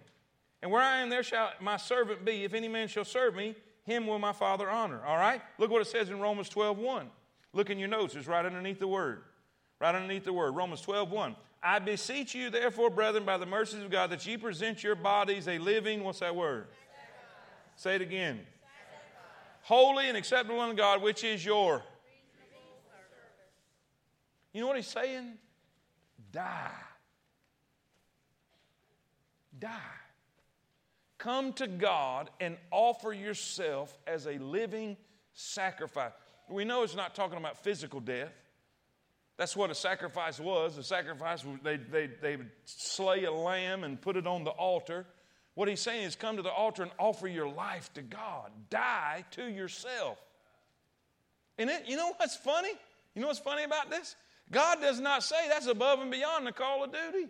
[0.62, 2.46] And where I am, there shall my servant be.
[2.46, 5.04] If any man shall serve me, him will my Father honor.
[5.06, 5.42] All right?
[5.58, 7.10] Look what it says in Romans 12 1.
[7.52, 9.24] Look in your notes, it's right underneath the word.
[9.84, 10.56] Right underneath the word.
[10.56, 11.36] Romans 12 1.
[11.62, 15.50] I beseech you, therefore, brethren, by the mercies of God, that ye present your bodies
[15.50, 16.68] a living, what's that word?
[17.76, 18.40] Say it again.
[19.64, 21.84] Holy and acceptable unto God, which is your.
[24.54, 25.34] You know what he's saying?
[26.32, 26.72] Die.
[29.60, 29.70] Die.
[31.18, 34.96] Come to God and offer yourself as a living
[35.34, 36.14] sacrifice.
[36.50, 38.32] We know it's not talking about physical death.
[39.38, 40.78] That's what a sacrifice was.
[40.78, 45.06] A sacrifice, they, they, they would slay a lamb and put it on the altar.
[45.56, 48.52] What he's saying is come to the altar and offer your life to God.
[48.70, 50.18] Die to yourself.
[51.58, 52.72] And it, you know what's funny?
[53.16, 54.16] You know what's funny about this?
[54.52, 57.30] God does not say that's above and beyond the call of duty.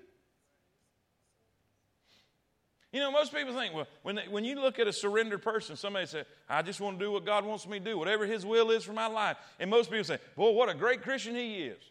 [2.93, 5.75] You know, most people think, well, when, they, when you look at a surrendered person,
[5.75, 8.45] somebody say, I just want to do what God wants me to do, whatever His
[8.45, 9.35] will is for my life.
[9.59, 11.81] And most people say, boy, what a great Christian he is.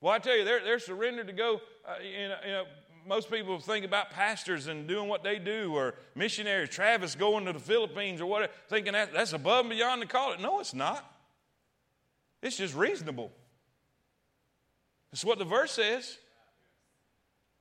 [0.00, 2.64] Well, I tell you, they're, they're surrendered to go, uh, you, know, you know,
[3.06, 7.52] most people think about pastors and doing what they do, or missionaries, Travis going to
[7.52, 10.32] the Philippines or whatever, thinking that, that's above and beyond the call.
[10.32, 10.40] It.
[10.40, 11.04] No, it's not.
[12.42, 13.32] It's just reasonable.
[15.10, 16.18] That's what the verse says.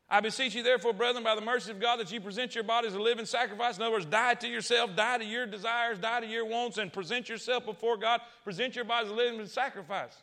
[0.10, 2.94] I beseech you, therefore, brethren, by the mercy of God, that you present your bodies
[2.94, 3.76] a living sacrifice.
[3.76, 6.94] In other words, die to yourself, die to your desires, die to your wants, and
[6.94, 8.22] present yourself before God.
[8.46, 10.16] Present your bodies a living sacrifice,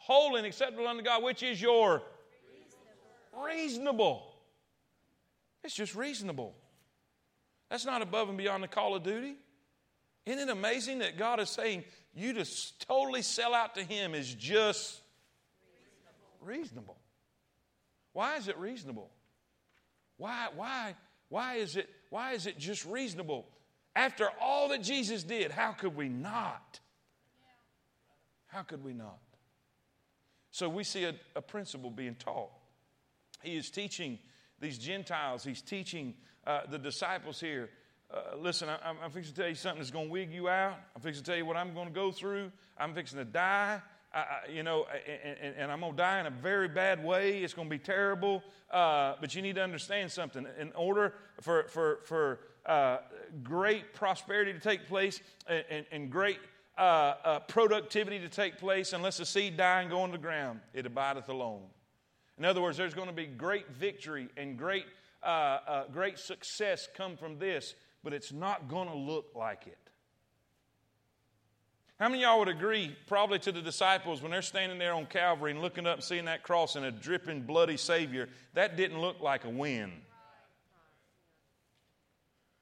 [0.00, 2.02] holy and acceptable unto God, which is your
[3.32, 3.46] reasonable.
[3.46, 4.26] reasonable.
[5.62, 6.54] It's just reasonable.
[7.70, 9.36] That's not above and beyond the call of duty.
[10.26, 11.84] Isn't it amazing that God is saying
[12.14, 12.44] you to
[12.80, 15.00] totally sell out to Him is just
[16.40, 16.58] reasonable?
[16.58, 16.96] reasonable.
[18.12, 19.10] Why is it reasonable?
[20.16, 20.94] Why, why,
[21.28, 23.46] why is it, why is it just reasonable?
[23.94, 26.80] After all that Jesus did, how could we not?
[28.46, 29.18] How could we not?
[30.50, 32.50] So we see a, a principle being taught.
[33.42, 34.18] He is teaching
[34.60, 36.14] these Gentiles, he's teaching
[36.46, 37.70] uh, the disciples here.
[38.12, 40.48] Uh, listen, I, I'm, I'm fixing to tell you something that's going to wig you
[40.48, 40.76] out.
[40.94, 42.50] I'm fixing to tell you what I'm going to go through.
[42.76, 43.80] I'm fixing to die.
[44.12, 44.86] I, you know,
[45.24, 47.44] and, and, I'm going to die in a very bad way.
[47.44, 48.42] It's going to be terrible.
[48.68, 50.46] Uh, but you need to understand something.
[50.58, 52.98] In order for, for, for uh,
[53.44, 56.38] great prosperity to take place and, and, and great
[56.78, 60.60] uh, uh productivity to take place, unless the seed die and go into the ground,
[60.72, 61.62] it abideth alone.
[62.38, 64.86] In other words, there's going to be great victory and great,
[65.22, 69.76] uh, uh, great success come from this, but it's not going to look like it.
[71.98, 75.50] How many y'all would agree, probably to the disciples, when they're standing there on Calvary
[75.50, 79.20] and looking up and seeing that cross and a dripping, bloody Savior, that didn't look
[79.20, 79.92] like a win?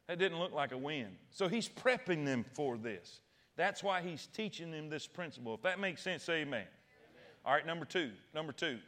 [0.08, 1.06] That didn't look like a win.
[1.30, 3.20] So he's prepping them for this.
[3.58, 5.52] That's why he's teaching them this principle.
[5.52, 6.60] If that makes sense, say amen.
[6.60, 6.68] amen.
[7.44, 8.12] All right, number two.
[8.32, 8.78] Number two.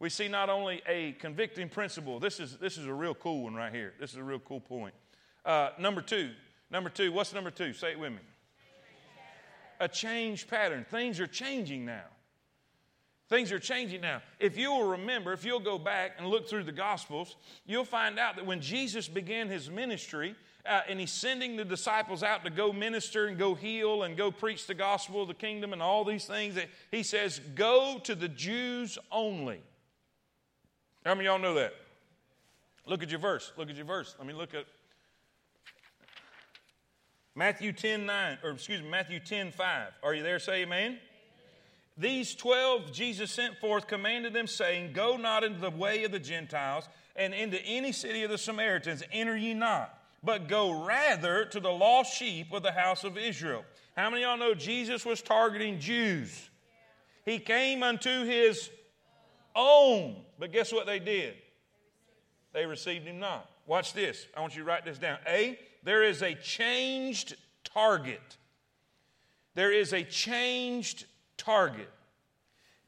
[0.00, 3.54] We see not only a convicting principle, this is, this is a real cool one
[3.54, 3.94] right here.
[4.00, 4.94] This is a real cool point.
[5.44, 6.32] Uh, number two.
[6.72, 7.12] Number two.
[7.12, 7.72] What's number two?
[7.72, 8.18] Say it with me.
[9.78, 10.84] A change pattern.
[10.90, 12.04] Things are changing now.
[13.28, 14.22] Things are changing now.
[14.40, 18.18] If you will remember, if you'll go back and look through the Gospels, you'll find
[18.18, 20.34] out that when Jesus began his ministry,
[20.68, 24.30] uh, and he's sending the disciples out to go minister and go heal and go
[24.30, 28.14] preach the gospel of the kingdom and all these things, that he says, Go to
[28.14, 29.60] the Jews only.
[31.04, 31.74] How many y'all know that?
[32.86, 33.52] Look at your verse.
[33.56, 34.14] Look at your verse.
[34.18, 34.66] Let me look at
[37.34, 39.92] Matthew 10 9, or excuse me, Matthew 10 5.
[40.02, 40.38] Are you there?
[40.38, 40.98] Say amen.
[41.98, 46.18] These twelve Jesus sent forth commanded them, saying, Go not into the way of the
[46.18, 51.60] Gentiles, and into any city of the Samaritans enter ye not, but go rather to
[51.60, 53.64] the lost sheep of the house of Israel.
[53.96, 56.50] How many of y'all know Jesus was targeting Jews?
[57.24, 58.68] He came unto his
[59.54, 61.34] own, but guess what they did?
[62.52, 63.48] They received him not.
[63.66, 64.26] Watch this.
[64.36, 65.18] I want you to write this down.
[65.28, 68.36] A, there is a changed target.
[69.54, 71.88] There is a changed target.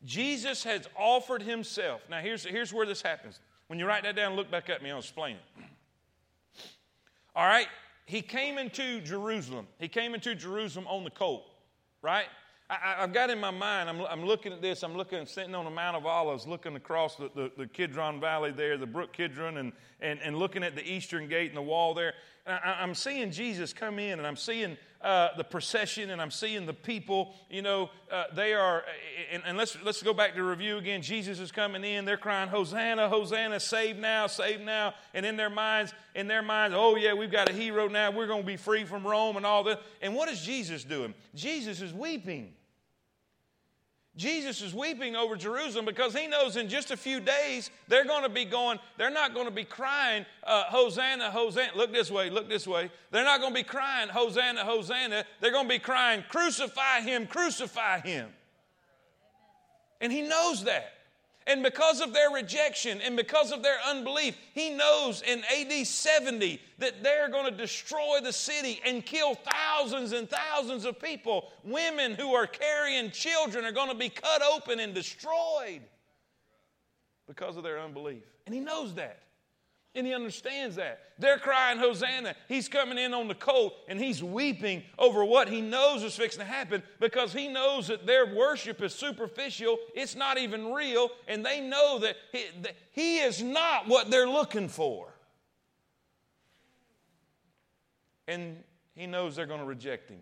[0.05, 2.01] Jesus has offered himself.
[2.11, 3.39] Now, here's, here's where this happens.
[3.69, 5.65] When you write that down, look back at me, I'll explain it.
[7.39, 7.69] All right?
[8.05, 9.69] He came into Jerusalem.
[9.79, 11.45] He came into Jerusalem on the colt,
[12.03, 12.27] right?
[12.69, 15.65] I, have got in my mind, I'm, I'm, looking at this, I'm looking, sitting on
[15.65, 19.57] the Mount of Olives, looking across the, the, the Kidron Valley there, the Brook Kidron,
[19.59, 22.13] and, and, and looking at the eastern gate and the wall there.
[22.49, 26.67] I, am seeing Jesus come in, and I'm seeing uh, the procession, and I'm seeing
[26.67, 27.35] the people.
[27.51, 28.85] You know, uh, they are,
[29.31, 31.03] and, and, let's, let's go back to review again.
[31.03, 34.95] Jesus is coming in, they're crying, Hosanna, Hosanna, save now, save now.
[35.15, 38.27] And in their minds, in their minds, oh yeah, we've got a hero now, we're
[38.27, 39.79] going to be free from Rome and all this.
[40.01, 41.15] And what is Jesus doing?
[41.35, 42.55] Jesus is weeping.
[44.19, 48.25] Jesus is weeping over Jerusalem because he knows in just a few days they're going
[48.25, 51.71] to be going, they're not going to be crying, uh, Hosanna, Hosanna.
[51.77, 52.91] Look this way, look this way.
[53.13, 55.25] They're not going to be crying, Hosanna, Hosanna.
[55.41, 58.29] They're going to be crying, Crucify him, crucify him.
[60.01, 60.95] And he knows that.
[61.49, 66.61] And because of their rejection and because of their unbelief, he knows in AD 70
[66.79, 71.51] that they're going to destroy the city and kill thousands and thousands of people.
[71.65, 75.81] Women who are carrying children are going to be cut open and destroyed
[77.27, 78.25] because of their unbelief.
[78.45, 79.23] And he knows that.
[79.95, 81.01] And he understands that.
[81.19, 82.37] They're crying, Hosanna.
[82.47, 86.41] He's coming in on the colt and he's weeping over what he knows is fixing
[86.41, 89.79] to happen because he knows that their worship is superficial.
[89.95, 91.11] It's not even real.
[91.27, 95.09] And they know that he, that he is not what they're looking for.
[98.29, 98.63] And
[98.95, 100.21] he knows they're going to reject him.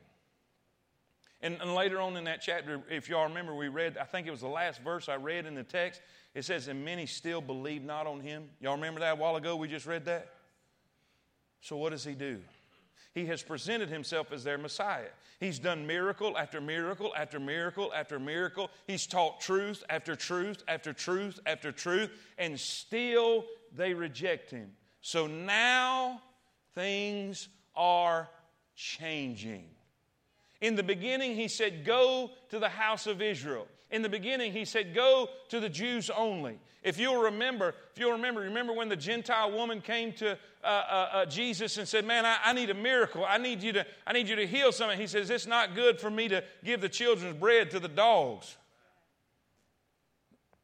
[1.43, 4.31] And, and, later on in that chapter, if y'all remember, we read, I think it
[4.31, 6.01] was the last verse I read in the text.
[6.37, 8.51] It says, And many still believe not on him.
[8.61, 9.57] Y'all remember that a while ago?
[9.57, 10.35] We just read that.
[11.63, 12.41] So, what does he do?
[13.15, 15.09] He has presented himself as their Messiah.
[15.41, 18.71] He's done miracle after miracle after miracle after miracle.
[18.87, 24.73] He's taught truth after truth after truth after truth, and still they reject him.
[25.01, 26.21] So now
[26.75, 28.29] things are
[28.75, 29.65] changing.
[30.61, 33.67] In the beginning, he said, Go to the house of Israel.
[33.91, 36.59] In the beginning, he said, Go to the Jews only.
[36.83, 41.09] If you'll remember, if you'll remember, remember when the Gentile woman came to uh, uh,
[41.13, 43.25] uh, Jesus and said, Man, I, I, need a miracle.
[43.25, 44.99] I need, you to, I need you to heal something.
[44.99, 48.57] He says, It's not good for me to give the children's bread to the dogs.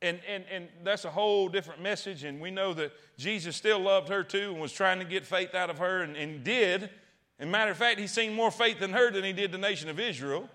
[0.01, 2.25] And, and, and that's a whole different message.
[2.25, 5.55] And we know that Jesus still loved her too and was trying to get faith
[5.55, 6.91] out of her and, and did.
[7.39, 9.89] And matter of fact, he's seen more faith in her than he did the nation
[9.89, 10.49] of Israel.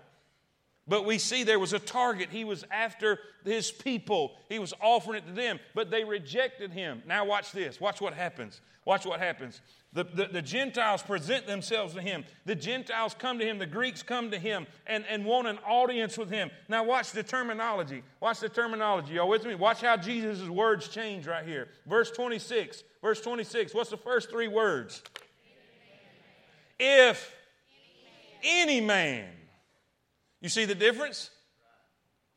[0.88, 2.30] But we see there was a target.
[2.30, 7.02] He was after his people, he was offering it to them, but they rejected him.
[7.06, 7.80] Now, watch this.
[7.80, 8.60] Watch what happens.
[8.84, 9.60] Watch what happens.
[9.92, 12.24] The, the, the, Gentiles present themselves to him.
[12.46, 13.58] The Gentiles come to him.
[13.58, 16.50] The Greeks come to him and, and want an audience with him.
[16.68, 18.02] Now, watch the terminology.
[18.20, 19.14] Watch the terminology.
[19.14, 19.54] Y'all with me?
[19.54, 21.68] Watch how Jesus' words change right here.
[21.86, 22.82] Verse 26.
[23.02, 23.74] Verse 26.
[23.74, 25.02] What's the first three words?
[26.78, 27.34] If
[28.42, 29.26] any man
[30.40, 31.30] you see the difference?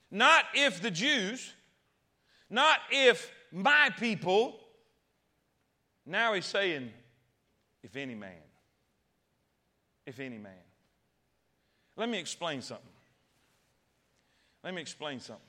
[0.09, 1.53] Not if the Jews,
[2.49, 4.59] not if my people.
[6.05, 6.91] Now he's saying,
[7.83, 8.31] if any man.
[10.05, 10.51] If any man.
[11.95, 12.85] Let me explain something.
[14.63, 15.45] Let me explain something.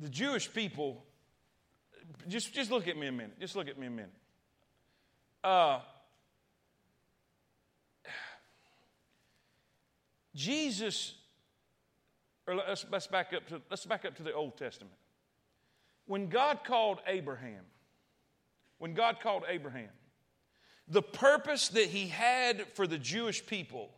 [0.00, 1.04] The Jewish people,
[2.28, 3.38] just, just look at me a minute.
[3.40, 4.12] Just look at me a minute.
[5.44, 5.80] uh,
[10.34, 11.14] Jesus,
[12.46, 14.96] or let's, let's back up to let's back up to the Old Testament.
[16.06, 17.64] When God called Abraham,
[18.78, 19.90] when God called Abraham,
[20.88, 23.90] the purpose that he had for the Jewish people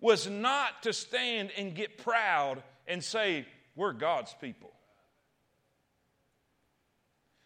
[0.00, 3.46] was not to stand and get proud and say,
[3.76, 4.72] We're God's people.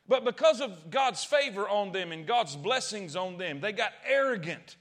[0.08, 4.76] But because of God's favor on them and God's blessings on them, they got arrogant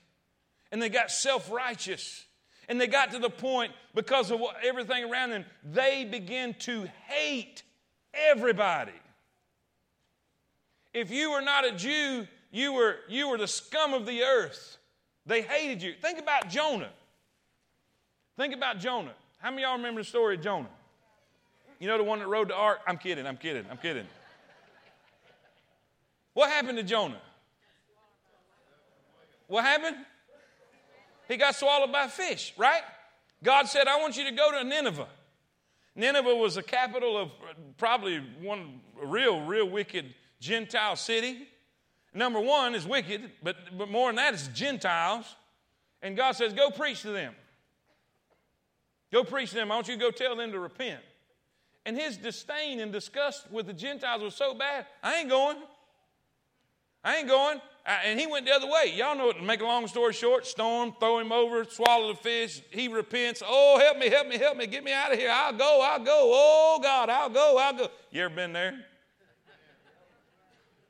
[0.72, 2.26] and they got self righteous.
[2.68, 6.88] And they got to the point, because of what, everything around them, they began to
[7.08, 7.64] hate
[8.14, 8.92] everybody.
[10.94, 14.78] If you were not a Jew, you were, you were the scum of the earth.
[15.26, 15.94] They hated you.
[16.02, 16.92] Think about Jonah.
[18.38, 19.14] Think about Jonah.
[19.40, 20.70] How many of y'all remember the story of Jonah?
[21.80, 22.80] You know the one that rode the ark?
[22.88, 24.08] I'm kidding, I'm kidding, I'm kidding.
[26.34, 27.22] What happened to Jonah?
[29.48, 29.98] What happened?
[31.28, 32.82] He got swallowed by a fish, right?
[33.44, 35.08] God said, I want you to go to Nineveh.
[35.96, 41.48] Nineveh was the capital of uh, probably one real, real wicked Gentile city.
[42.14, 45.36] Number one is wicked, but, but more than that is Gentiles.
[46.02, 47.34] And God says, Go preach to them.
[49.12, 49.72] Go preach to them.
[49.72, 51.02] I want you to go tell them to repent.
[51.86, 55.58] And his disdain and disgust with the Gentiles was so bad, I ain't going.
[57.04, 57.62] I ain't going.
[57.86, 58.92] Uh, and he went the other way.
[58.96, 59.44] Y'all know it.
[59.44, 62.62] Make a long story short, storm, throw him over, swallow the fish.
[62.72, 63.44] He repents.
[63.46, 64.66] Oh, help me, help me, help me.
[64.66, 65.30] Get me out of here.
[65.32, 66.32] I'll go, I'll go.
[66.34, 67.88] Oh, God, I'll go, I'll go.
[68.10, 68.80] You ever been there?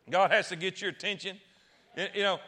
[0.09, 1.37] God has to get your attention.
[1.97, 2.39] You know,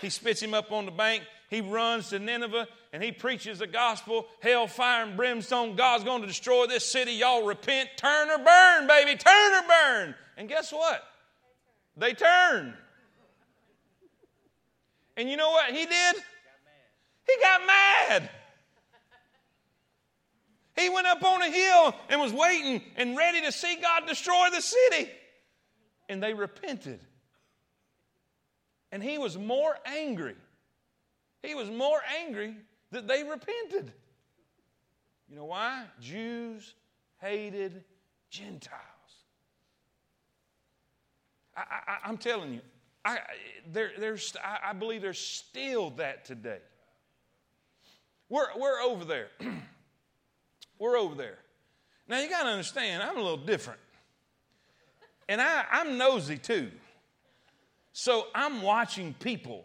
[0.00, 1.24] he spits him up on the bank.
[1.50, 4.26] He runs to Nineveh and he preaches the gospel.
[4.40, 5.74] Hell, fire, and brimstone.
[5.74, 7.12] God's going to destroy this city.
[7.12, 7.88] Y'all repent.
[7.96, 9.16] Turn or burn, baby.
[9.16, 10.14] Turn or burn.
[10.36, 11.02] And guess what?
[11.96, 12.74] They turned.
[15.16, 16.16] And you know what he did?
[17.26, 18.30] He got mad.
[20.76, 24.48] He went up on a hill and was waiting and ready to see God destroy
[24.52, 25.10] the city.
[26.08, 27.00] And they repented.
[28.92, 30.36] And he was more angry.
[31.42, 32.56] He was more angry
[32.92, 33.92] that they repented.
[35.28, 35.84] You know why?
[36.00, 36.74] Jews
[37.20, 37.84] hated
[38.30, 38.82] Gentiles.
[41.56, 42.60] I, am telling you,
[43.06, 43.18] I,
[43.72, 46.58] there, there's, I, I believe there's still that today.
[48.28, 49.28] We're, we're over there.
[50.78, 51.38] we're over there.
[52.08, 53.78] Now, you got to understand, I'm a little different.
[55.28, 56.70] And I, I'm nosy too.
[57.92, 59.64] So I'm watching people.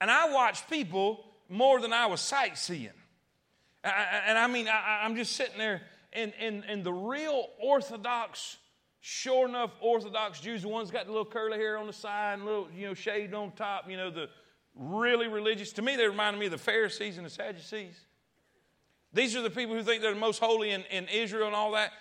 [0.00, 2.90] And I watch people more than I was sightseeing.
[3.84, 5.82] And I mean, I, am just sitting there,
[6.12, 8.56] and, and, and the real Orthodox
[9.00, 12.44] Sure enough, Orthodox Jews, the ones got the little curly hair on the side and
[12.44, 14.28] little, you know, shaved on top, you know, the
[14.74, 15.72] really religious.
[15.72, 17.98] To me, they reminded me of the Pharisees and the Sadducees.
[19.12, 21.72] These are the people who think they're the most holy in, in Israel and all
[21.72, 21.92] that.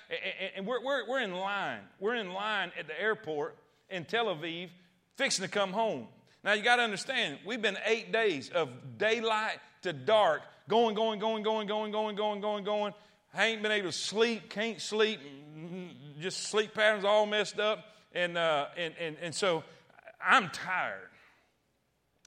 [0.56, 1.80] And we're, we're, we're in line.
[2.00, 3.58] We're in line at the airport
[3.90, 4.70] in Tel Aviv,
[5.16, 6.08] fixing to come home.
[6.44, 11.20] Now, you got to understand, we've been eight days of daylight to dark, going, going,
[11.20, 12.94] going, going, going, going, going, going, going.
[13.34, 15.20] I ain't been able to sleep, can't sleep,
[16.20, 17.86] just sleep patterns all messed up.
[18.14, 19.64] And, uh, and, and, and so
[20.24, 21.10] I'm tired.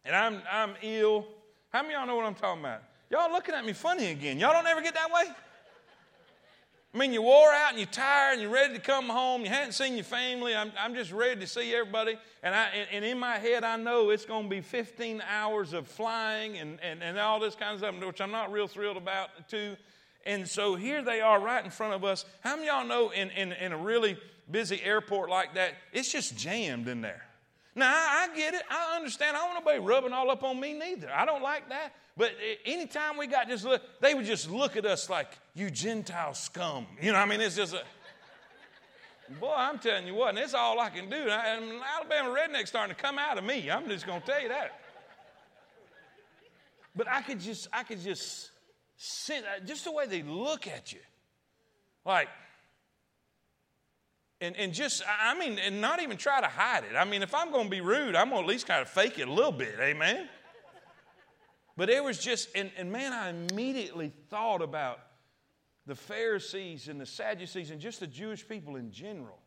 [0.04, 1.26] And I'm, I'm ill.
[1.70, 2.82] How many y'all know what I'm talking about?
[3.10, 4.38] Y'all looking at me funny again.
[4.38, 5.24] Y'all don't ever get that way?
[6.94, 9.42] I mean, you wore out and you're tired and you're ready to come home.
[9.42, 10.54] You hadn't seen your family.
[10.54, 12.18] I'm, I'm just ready to see everybody.
[12.42, 15.72] And, I, and, and in my head, I know it's going to be 15 hours
[15.72, 18.98] of flying and, and, and all this kind of stuff, which I'm not real thrilled
[18.98, 19.76] about, too.
[20.24, 22.24] And so here they are right in front of us.
[22.40, 24.16] How many y'all know in, in, in a really
[24.50, 27.22] busy airport like that, it's just jammed in there?
[27.74, 28.62] Now, I, I get it.
[28.70, 29.36] I understand.
[29.36, 31.10] I don't want nobody rubbing all up on me neither.
[31.10, 31.94] I don't like that.
[32.16, 32.32] But
[32.66, 36.86] anytime we got just look, they would just look at us like, you Gentile scum.
[37.00, 37.82] You know, I mean, it's just a.
[39.40, 41.16] Boy, I'm telling you what, and it's all I can do.
[41.16, 43.70] And Alabama redneck starting to come out of me.
[43.70, 44.78] I'm just going to tell you that.
[46.94, 48.50] But I could just, I could just
[49.30, 51.00] uh, just the way they look at you.
[52.04, 52.28] Like,
[54.40, 56.96] and, and just, I mean, and not even try to hide it.
[56.96, 58.88] I mean, if I'm going to be rude, I'm going to at least kind of
[58.88, 60.28] fake it a little bit, amen?
[61.76, 64.98] But it was just, and, and man, I immediately thought about
[65.86, 69.38] the Pharisees and the Sadducees and just the Jewish people in general.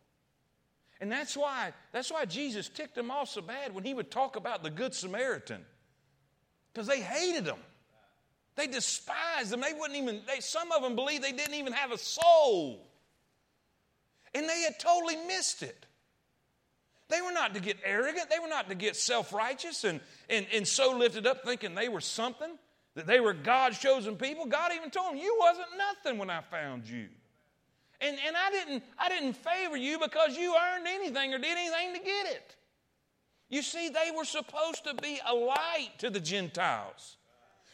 [1.01, 4.37] And that's why, that's why Jesus ticked them off so bad when he would talk
[4.37, 5.65] about the Good Samaritan.
[6.73, 7.59] Because they hated him.
[8.55, 9.61] They despised them.
[9.61, 12.87] They wouldn't even, they, some of them believed they didn't even have a soul.
[14.33, 15.85] And they had totally missed it.
[17.07, 18.29] They were not to get arrogant.
[18.29, 19.99] They were not to get self righteous and,
[20.29, 22.57] and, and so lifted up thinking they were something,
[22.95, 24.45] that they were God's chosen people.
[24.45, 27.07] God even told them, You wasn't nothing when I found you.
[28.01, 31.93] And, and I, didn't, I didn't favor you because you earned anything or did anything
[31.93, 32.55] to get it.
[33.49, 37.17] You see, they were supposed to be a light to the Gentiles.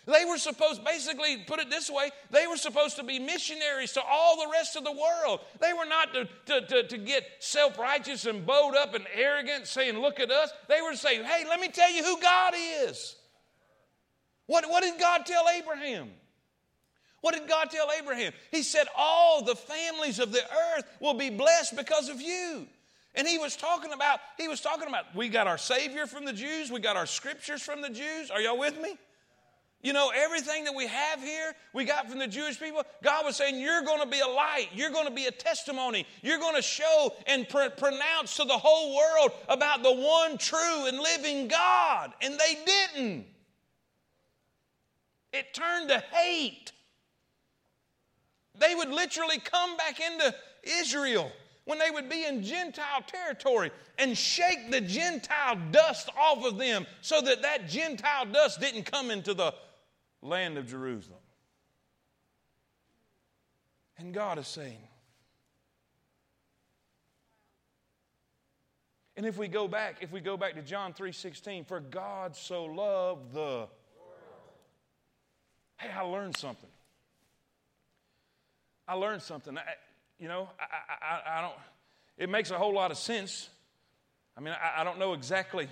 [0.08, 4.02] They were supposed, basically, put it this way, they were supposed to be missionaries to
[4.02, 5.42] all the rest of the world.
[5.60, 9.68] They were not to, to, to, to get self righteous and bowed up and arrogant,
[9.68, 10.52] saying, Look at us.
[10.68, 13.16] They were saying, Hey, let me tell you who God is.
[14.48, 16.10] What, what did God tell Abraham?
[17.22, 18.34] What did God tell Abraham?
[18.50, 22.68] He said, All the families of the earth will be blessed because of you.
[23.14, 26.34] And he was talking about, he was talking about, we got our Savior from the
[26.34, 28.32] Jews, we got our scriptures from the Jews.
[28.32, 28.98] Are y'all with me?
[29.84, 32.84] You know, everything that we have here, we got from the Jewish people.
[33.04, 34.68] God was saying, You're going to be a light.
[34.74, 36.06] You're going to be a testimony.
[36.22, 40.86] You're going to show and pr- pronounce to the whole world about the one true
[40.86, 42.14] and living God.
[42.22, 43.26] And they didn't.
[45.34, 46.72] It turned to hate.
[48.60, 51.32] They would literally come back into Israel
[51.66, 56.86] when they would be in Gentile territory and shake the Gentile dust off of them
[57.02, 59.54] so that that Gentile dust didn't come into the
[60.22, 61.20] land of Jerusalem.
[63.98, 64.88] And God is saying,
[69.16, 72.66] and if we go back, if we go back to John 3:16, for God so
[72.66, 73.68] loved the
[75.82, 76.70] Hey, I learned something.
[78.88, 79.58] I learned something.
[79.58, 79.62] I,
[80.20, 81.56] you know, I, I, I, don't,
[82.20, 83.50] it makes a whole lot of sense.
[84.38, 85.68] I mean, I, I don't know exactly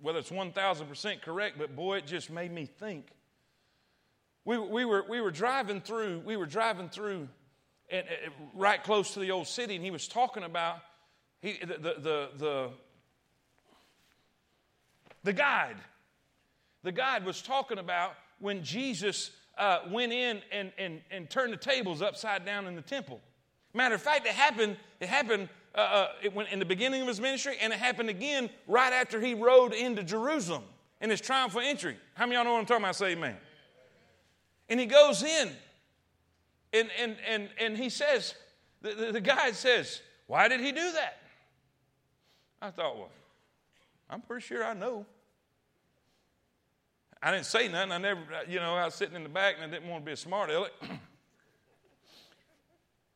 [0.00, 3.08] whether it's 1,000% correct, but boy, it just made me think.
[4.44, 7.28] We, we, were, we were driving through, we were driving through
[7.90, 10.78] and, and right close to the old city, and he was talking about
[11.40, 12.70] he, the, the, the, the,
[15.24, 15.76] the guide.
[16.82, 21.58] The guide was talking about when Jesus uh, went in and, and, and turned the
[21.58, 23.20] tables upside down in the temple.
[23.74, 27.08] Matter of fact, it happened, it happened uh, uh, it went in the beginning of
[27.08, 30.64] his ministry, and it happened again right after he rode into Jerusalem
[31.00, 31.96] in his triumphal entry.
[32.14, 32.96] How many of y'all know what I'm talking about?
[32.96, 33.36] Say amen.
[34.72, 35.50] And he goes in,
[36.72, 38.34] and, and, and, and he says,
[38.80, 41.18] the, the, the guy says, Why did he do that?
[42.62, 43.10] I thought, Well,
[44.08, 45.04] I'm pretty sure I know.
[47.22, 47.92] I didn't say nothing.
[47.92, 50.06] I never, you know, I was sitting in the back and I didn't want to
[50.06, 50.72] be a smart aleck.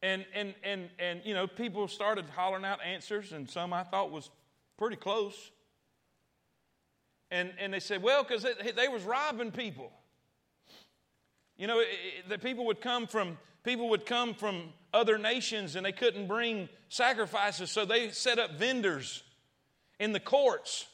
[0.03, 4.11] and, and, and, and, you know, people started hollering out answers, and some I thought
[4.11, 4.29] was
[4.77, 5.53] pretty close.
[7.31, 9.91] And, and they said, well, because they, they was robbing people.
[11.57, 11.83] You know,
[12.29, 16.69] the people would come from people would come from other nations and they couldn't bring
[16.89, 19.23] sacrifices, so they set up vendors
[19.99, 20.87] in the courts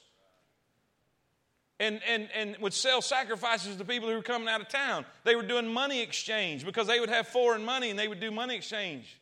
[1.79, 5.05] and, and, and would sell sacrifices to people who were coming out of town.
[5.25, 8.31] They were doing money exchange because they would have foreign money and they would do
[8.31, 9.19] money exchange.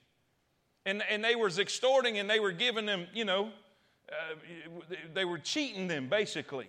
[0.85, 3.51] And, and they were extorting and they were giving them, you know,
[4.11, 6.69] uh, they were cheating them basically.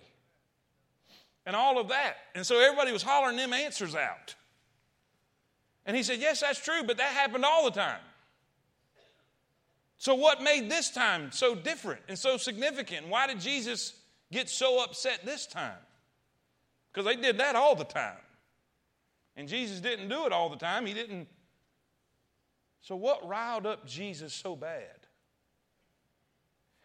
[1.44, 2.14] And all of that.
[2.34, 4.34] And so everybody was hollering them answers out.
[5.86, 8.00] And he said, Yes, that's true, but that happened all the time.
[9.98, 13.08] So, what made this time so different and so significant?
[13.08, 13.94] Why did Jesus
[14.32, 15.78] get so upset this time?
[16.92, 18.18] Because they did that all the time.
[19.36, 20.86] And Jesus didn't do it all the time.
[20.86, 21.28] He didn't.
[22.80, 24.88] So, what riled up Jesus so bad?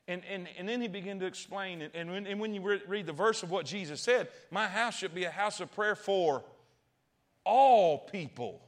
[0.07, 3.13] And, and, and then he began to explain, and when, and when you read the
[3.13, 6.43] verse of what Jesus said, my house should be a house of prayer for
[7.43, 8.61] all people.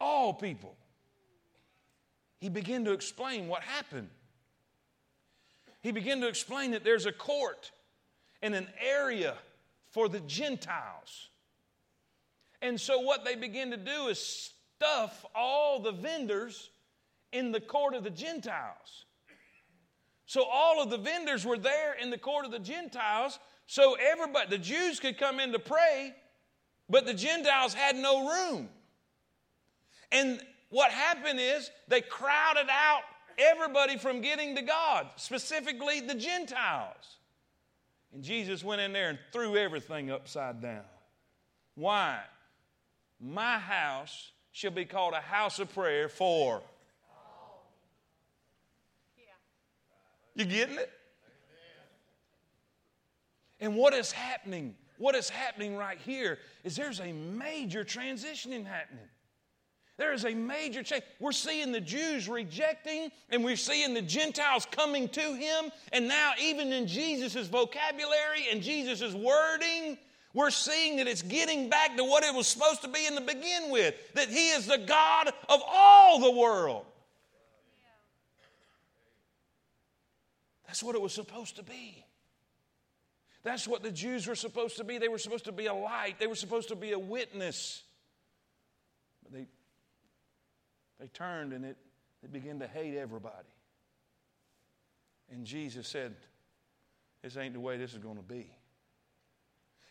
[0.00, 0.76] All people.
[2.38, 4.08] He began to explain what happened
[5.82, 7.70] he began to explain that there's a court
[8.42, 9.34] and an area
[9.90, 11.28] for the Gentiles.
[12.62, 16.70] And so, what they begin to do is stuff all the vendors
[17.32, 19.06] in the court of the Gentiles.
[20.26, 24.50] So, all of the vendors were there in the court of the Gentiles, so everybody,
[24.50, 26.14] the Jews could come in to pray,
[26.90, 28.68] but the Gentiles had no room.
[30.12, 30.40] And
[30.70, 33.02] what happened is they crowded out
[33.38, 37.18] everybody from getting to God, specifically the Gentiles.
[38.12, 40.84] And Jesus went in there and threw everything upside down.
[41.74, 42.18] Why?
[43.20, 46.62] My house shall be called a house of prayer for.
[50.34, 50.90] You getting it?
[53.60, 54.74] And what is happening?
[54.96, 59.08] What is happening right here is there's a major transitioning happening.
[60.00, 61.04] There is a major change.
[61.18, 65.70] We're seeing the Jews rejecting, and we're seeing the Gentiles coming to him.
[65.92, 69.98] And now, even in Jesus' vocabulary and Jesus' wording,
[70.32, 73.20] we're seeing that it's getting back to what it was supposed to be in the
[73.20, 76.86] begin with that He is the God of all the world.
[80.66, 82.06] That's what it was supposed to be.
[83.42, 84.96] That's what the Jews were supposed to be.
[84.96, 87.82] They were supposed to be a light, they were supposed to be a witness.
[89.22, 89.46] But they,
[91.00, 91.76] they turned and it,
[92.22, 93.48] they began to hate everybody.
[95.32, 96.14] And Jesus said,
[97.22, 98.50] This ain't the way this is going to be.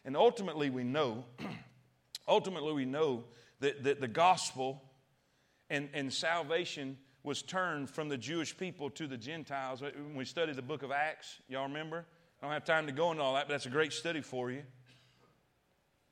[0.06, 1.26] And ultimately, we know,
[2.28, 3.24] ultimately, we know
[3.60, 4.82] that, that the gospel
[5.70, 9.82] and, and salvation was turned from the Jewish people to the Gentiles.
[9.82, 12.06] Uh, when we studied the book of Acts, y'all remember?
[12.42, 14.50] I don't have time to go into all that, but that's a great study for
[14.52, 14.64] you.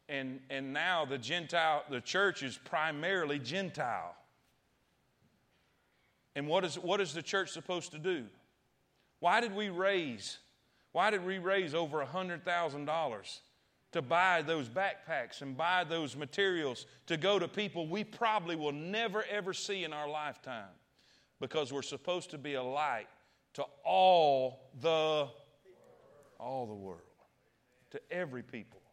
[0.09, 4.15] And, and now the Gentile, the church is primarily Gentile.
[6.37, 8.25] And what is, what is the church supposed to do?
[9.21, 10.37] Why did we raise,
[10.91, 13.39] why did we raise over $100,000
[13.93, 18.71] to buy those backpacks and buy those materials to go to people we probably will
[18.71, 20.69] never ever see in our lifetime?
[21.39, 23.07] Because we're supposed to be a light
[23.55, 25.27] to all the
[26.39, 27.01] all the world,
[27.89, 28.83] to every people,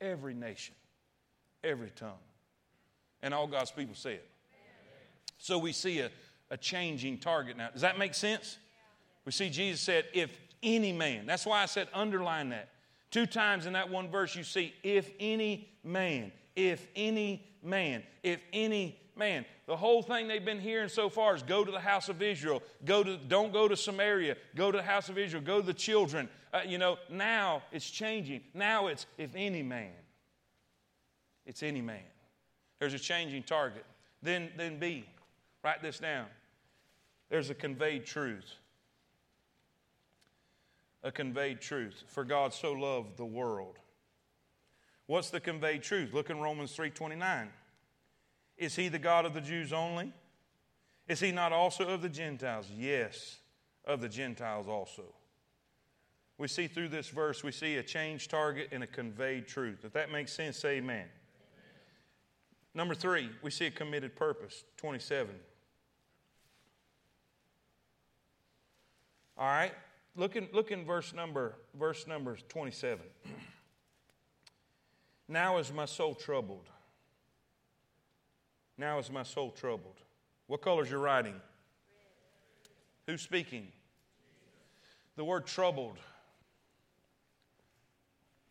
[0.00, 0.74] every nation,
[1.62, 2.18] every tongue.
[3.22, 4.28] And all God's people say it.
[5.38, 6.10] So we see a,
[6.50, 7.70] a changing target now.
[7.70, 8.58] Does that make sense?
[9.24, 12.68] We see Jesus said, if any man, that's why I said underline that.
[13.10, 18.40] Two times in that one verse, you see, if any man, if any man, if
[18.52, 19.44] any man.
[19.66, 22.62] The whole thing they've been hearing so far is go to the house of Israel.
[22.84, 24.36] Go to, don't go to Samaria.
[24.56, 25.42] Go to the house of Israel.
[25.42, 26.28] Go to the children.
[26.52, 28.40] Uh, you know, now it's changing.
[28.54, 29.92] Now it's if any man.
[31.46, 32.02] It's any man.
[32.78, 33.84] There's a changing target.
[34.22, 35.04] Then, then B,
[35.62, 36.26] write this down.
[37.30, 38.56] There's a conveyed truth.
[41.02, 42.02] A conveyed truth.
[42.08, 43.78] For God so loved the world.
[45.06, 46.12] What's the conveyed truth?
[46.12, 47.50] Look in Romans 3:29.
[48.58, 50.12] Is he the God of the Jews only?
[51.08, 52.70] Is he not also of the Gentiles?
[52.70, 53.38] Yes,
[53.84, 55.14] of the Gentiles also.
[56.36, 59.84] We see through this verse, we see a changed target and a conveyed truth.
[59.84, 60.96] If that makes sense, amen.
[60.96, 61.08] amen.
[62.74, 65.34] Number three, we see a committed purpose, 27.
[69.40, 69.72] All right,
[70.16, 72.98] look in, look in verse number verse number 27.
[75.28, 76.68] now is my soul troubled.
[78.76, 79.96] Now is my soul troubled.
[80.46, 81.40] What color is your writing?
[83.06, 83.68] Who's speaking?
[85.16, 85.96] The word troubled.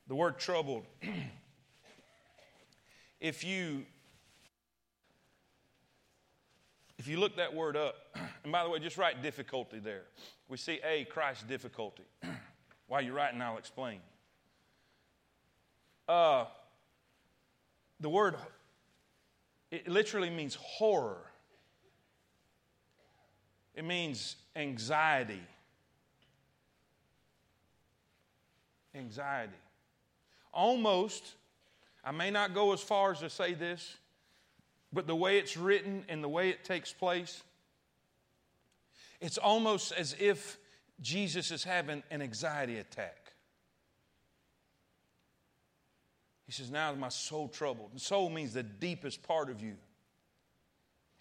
[0.08, 0.88] The word troubled.
[3.20, 3.86] if you
[7.00, 7.96] if you look that word up,
[8.44, 10.04] and by the way, just write difficulty there.
[10.50, 12.04] We see A, Christ's difficulty.
[12.88, 14.00] While you're writing, I'll explain.
[16.08, 16.46] Uh,
[18.00, 18.36] the word
[19.72, 21.22] it literally means horror,
[23.76, 25.42] it means anxiety.
[28.96, 29.54] Anxiety.
[30.52, 31.36] Almost,
[32.04, 33.98] I may not go as far as to say this,
[34.92, 37.44] but the way it's written and the way it takes place,
[39.22, 40.58] it's almost as if
[41.02, 43.34] Jesus is having an anxiety attack.
[46.46, 47.92] He says, Now is my soul troubled.
[47.92, 49.76] And soul means the deepest part of you.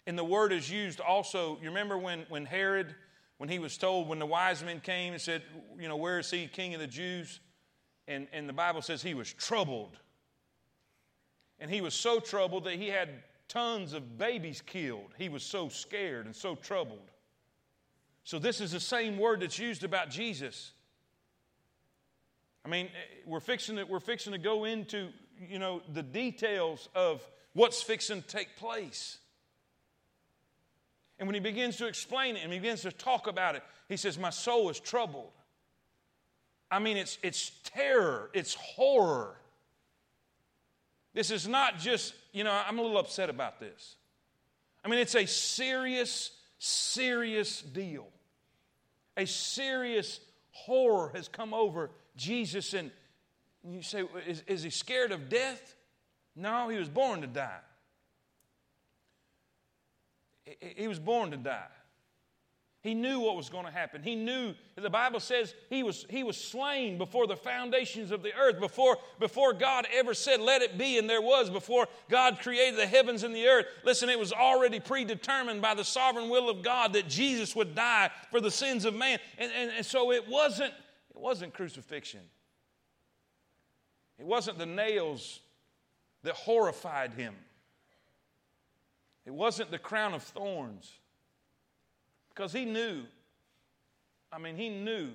[0.07, 2.95] And the word is used also, you remember when, when Herod,
[3.37, 5.43] when he was told, when the wise men came and said,
[5.79, 7.39] You know, where is he, king of the Jews?
[8.07, 9.95] And, and the Bible says he was troubled.
[11.59, 13.09] And he was so troubled that he had
[13.49, 15.13] tons of babies killed.
[15.17, 17.11] He was so scared and so troubled.
[18.23, 20.71] So, this is the same word that's used about Jesus.
[22.63, 25.09] I mean, eh, we're fixing to, we're fixing to go into,
[25.49, 27.21] you know, the details of
[27.53, 29.17] what's fixing to take place.
[31.17, 33.97] And when he begins to explain it and he begins to talk about it, he
[33.97, 35.31] says, My soul is troubled.
[36.71, 39.35] I mean, it's, it's terror, it's horror.
[41.13, 43.95] This is not just, you know, I'm a little upset about this.
[44.83, 48.07] I mean, it's a serious, serious deal.
[49.17, 50.19] A serious
[50.51, 52.91] horror has come over Jesus, and
[53.67, 55.75] you say, is, is he scared of death?
[56.35, 57.59] No, he was born to die.
[60.75, 61.67] He was born to die.
[62.81, 64.01] He knew what was going to happen.
[64.01, 68.33] He knew, the Bible says he was, he was slain before the foundations of the
[68.33, 72.79] earth, before, before God ever said, let it be, and there was, before God created
[72.79, 73.65] the heavens and the earth.
[73.83, 78.11] Listen, it was already predetermined by the sovereign will of God that Jesus would die
[78.31, 79.19] for the sins of man.
[79.37, 80.73] And, and, and so it wasn't,
[81.13, 82.21] it wasn't crucifixion.
[84.17, 85.41] It wasn't the nails
[86.23, 87.35] that horrified him.
[89.25, 90.98] It wasn't the crown of thorns.
[92.39, 93.01] Because he knew,
[94.31, 95.09] I mean, he knew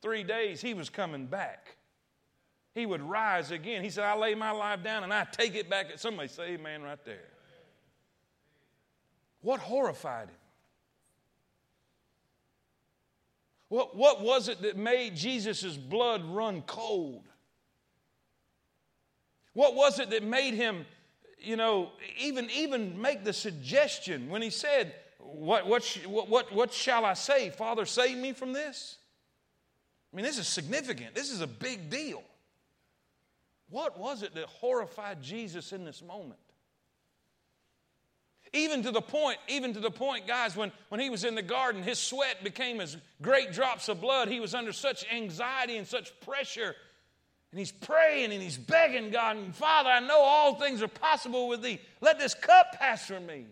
[0.00, 1.74] three days he was coming back.
[2.72, 3.82] He would rise again.
[3.82, 5.86] He said, I lay my life down and I take it back.
[5.96, 7.24] Somebody say amen right there.
[9.40, 10.36] What horrified him?
[13.70, 17.24] What, what was it that made Jesus' blood run cold?
[19.52, 20.86] What was it that made him,
[21.40, 24.94] you know, even, even make the suggestion when he said,
[25.34, 27.50] what, what, what, what shall I say?
[27.50, 28.96] Father, save me from this?
[30.12, 31.14] I mean, this is significant.
[31.14, 32.22] This is a big deal.
[33.70, 36.40] What was it that horrified Jesus in this moment?
[38.54, 41.42] Even to the point, even to the point, guys, when, when he was in the
[41.42, 44.28] garden, his sweat became as great drops of blood.
[44.28, 46.74] He was under such anxiety and such pressure.
[47.50, 51.60] And he's praying and he's begging God, Father, I know all things are possible with
[51.60, 51.78] thee.
[52.00, 53.44] Let this cup pass from me.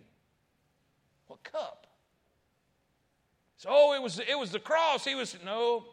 [1.26, 1.86] What cup?
[3.58, 5.04] So, oh, it was, it was the cross.
[5.04, 5.84] He was, no.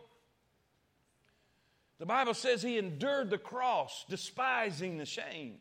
[2.00, 5.56] The Bible says he endured the cross, despising the shame,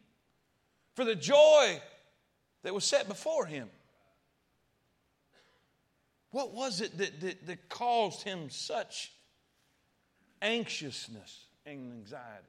[0.94, 1.80] for the joy
[2.62, 3.68] that was set before him.
[6.30, 9.12] What was it that, that, that caused him such
[10.40, 12.48] anxiousness and anxiety?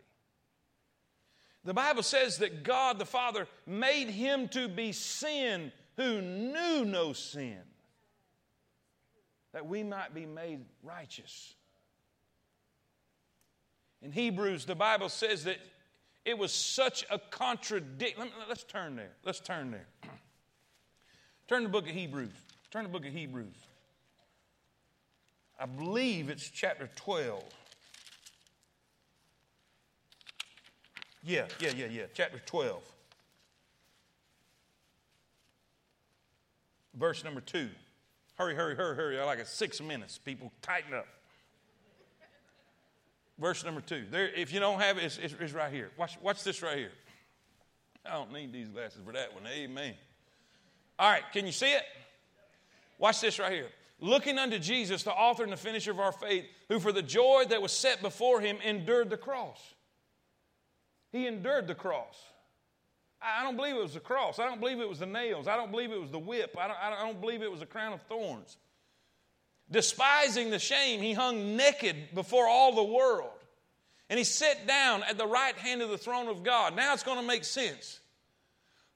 [1.66, 7.14] The Bible says that God the Father made him to be sin who knew no
[7.14, 7.60] sin,
[9.52, 11.54] that we might be made righteous.
[14.02, 15.58] In Hebrews, the Bible says that
[16.26, 18.30] it was such a contradiction.
[18.48, 19.12] Let's turn there.
[19.24, 19.88] Let's turn there.
[21.48, 22.32] turn the book of Hebrews.
[22.72, 23.56] Turn the book of Hebrews.
[25.60, 27.44] I believe it's chapter 12.
[31.24, 32.04] Yeah, yeah, yeah, yeah.
[32.14, 32.82] Chapter 12.
[36.98, 37.70] Verse number two.
[38.36, 39.20] Hurry, hurry, hurry, hurry.
[39.20, 39.48] I like it.
[39.48, 40.18] Six minutes.
[40.18, 41.08] People, tighten up.
[43.40, 44.06] Verse number two.
[44.10, 45.92] There, if you don't have it, it's, it's, it's right here.
[45.98, 46.92] Watch, watch this right here.
[48.06, 49.44] I don't need these glasses for that one.
[49.48, 49.94] Amen.
[51.00, 51.84] All right, can you see it?
[53.00, 53.70] Watch this right here.
[54.00, 57.46] Looking unto Jesus, the author and the finisher of our faith, who for the joy
[57.50, 59.60] that was set before him endured the cross.
[61.12, 62.18] He endured the cross.
[63.24, 64.40] I don't believe it was the cross.
[64.40, 65.48] I don't believe it was the nails.
[65.48, 66.56] I don't believe it was the whip.
[66.60, 68.58] I don't, I don't believe it was a crown of thorns.
[69.72, 73.32] Despising the shame, he hung naked before all the world.
[74.10, 76.76] And he sat down at the right hand of the throne of God.
[76.76, 78.00] Now it's going to make sense.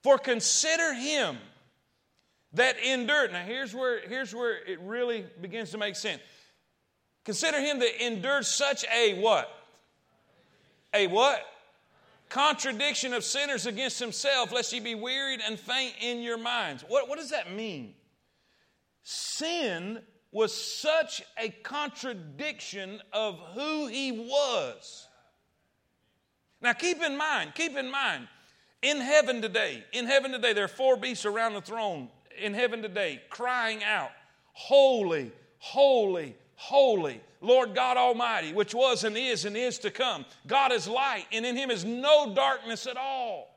[0.03, 1.37] For consider him
[2.53, 3.31] that endured.
[3.31, 6.21] Now here's where, here's where it really begins to make sense.
[7.23, 9.49] Consider him that endured such a what?
[10.93, 11.45] A what?
[12.29, 16.83] Contradiction of sinners against himself, lest ye be wearied and faint in your minds.
[16.87, 17.93] What, what does that mean?
[19.03, 19.99] Sin
[20.31, 25.07] was such a contradiction of who he was.
[26.61, 28.27] Now, keep in mind, keep in mind,
[28.81, 32.09] in heaven today, in heaven today, there are four beasts around the throne
[32.39, 34.11] in heaven today crying out,
[34.53, 40.25] Holy, holy, holy, Lord God Almighty, which was and is and is to come.
[40.47, 43.55] God is light, and in him is no darkness at all.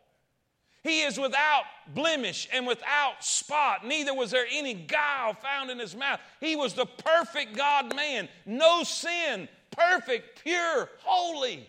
[0.82, 3.86] He is without blemish and without spot.
[3.86, 6.20] Neither was there any guile found in his mouth.
[6.40, 11.66] He was the perfect God man, no sin, perfect, pure, holy.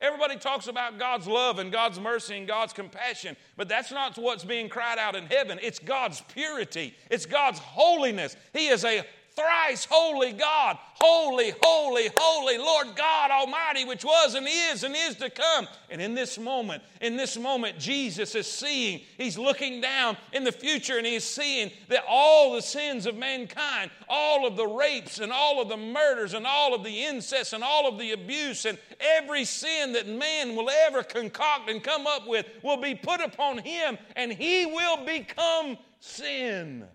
[0.00, 4.44] Everybody talks about God's love and God's mercy and God's compassion, but that's not what's
[4.44, 5.58] being cried out in heaven.
[5.62, 8.36] It's God's purity, it's God's holiness.
[8.54, 9.04] He is a
[9.34, 15.16] thrice holy God, holy, holy, holy Lord God Almighty, which was and is and is
[15.16, 15.66] to come.
[15.90, 20.52] And in this moment, in this moment, Jesus is seeing, he's looking down in the
[20.52, 25.32] future and he's seeing that all the sins of mankind, all of the rapes and
[25.32, 28.78] all of the murders and all of the incest and all of the abuse and
[29.00, 33.58] every sin that man will ever concoct and come up with will be put upon
[33.58, 36.86] him and he will become sin.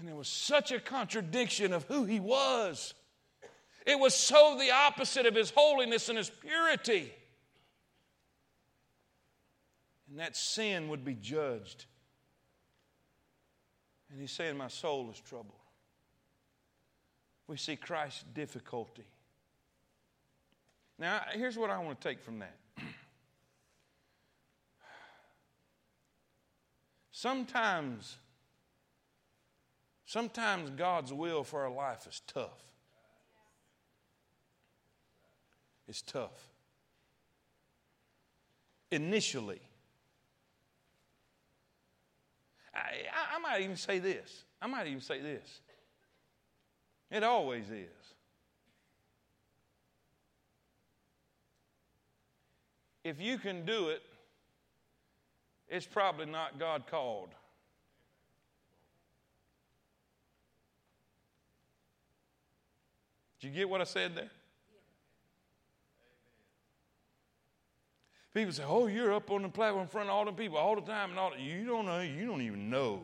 [0.00, 2.94] And it was such a contradiction of who he was.
[3.86, 7.12] It was so the opposite of his holiness and his purity.
[10.08, 11.84] And that sin would be judged.
[14.10, 15.52] And he's saying, My soul is troubled.
[17.46, 19.04] We see Christ's difficulty.
[20.98, 22.56] Now, here's what I want to take from that.
[27.10, 28.16] Sometimes,
[30.10, 32.64] sometimes God's will for our life is tough.
[35.86, 36.48] It's tough.
[38.90, 39.60] Initially,
[42.74, 44.44] I, I, might even say this.
[44.60, 45.60] I might even say this.
[47.12, 47.88] It always is.
[53.04, 54.02] If you can do it,
[55.68, 57.28] it's probably not God called.
[63.40, 64.30] Did you get what I said there?
[68.32, 70.76] People say, "Oh, you're up on the platform in front of all the people all
[70.76, 71.36] the time," and all.
[71.36, 72.00] You don't know.
[72.00, 73.02] You don't even know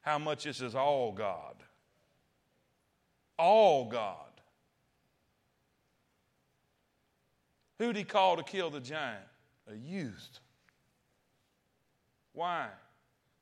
[0.00, 1.56] how much this is all God.
[3.38, 4.16] All God.
[7.78, 9.24] Who'd he call to kill the giant?
[9.66, 10.40] A youth.
[12.32, 12.68] Why?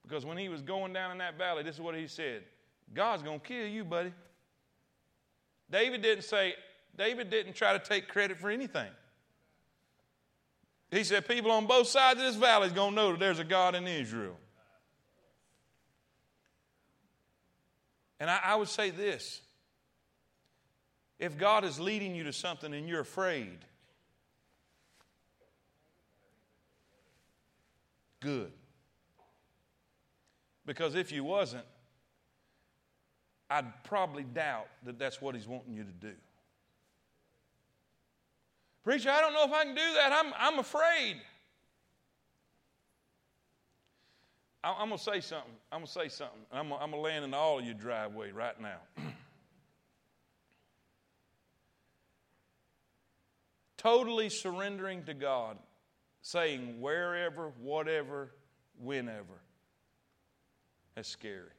[0.03, 2.45] Because when he was going down in that valley, this is what he said
[2.93, 4.12] God's to kill you, buddy.
[5.71, 6.55] David didn't say,
[6.97, 8.91] David didn't try to take credit for anything.
[10.91, 13.39] He said, People on both sides of this valley is going to know that there's
[13.39, 14.37] a God in Israel.
[18.21, 19.43] And I, I, would say this
[21.19, 23.59] if God is leading you to something and you're afraid,
[28.21, 28.51] good.
[30.66, 31.64] Because if you wasn't,
[33.51, 36.13] I'd probably doubt that that's what He's wanting you to do.
[38.85, 40.13] Preacher, I don't know if I can do that.
[40.13, 41.17] I'm, I'm afraid.
[44.65, 45.53] I, I'm going to say something.
[45.71, 46.41] I'm going to say something.
[46.53, 48.79] I'm, I'm going to land in all of your driveway right now.
[53.77, 55.57] totally surrendering to God,
[56.23, 58.31] saying wherever, whatever,
[58.83, 59.43] whenever.
[60.95, 61.58] That's scary.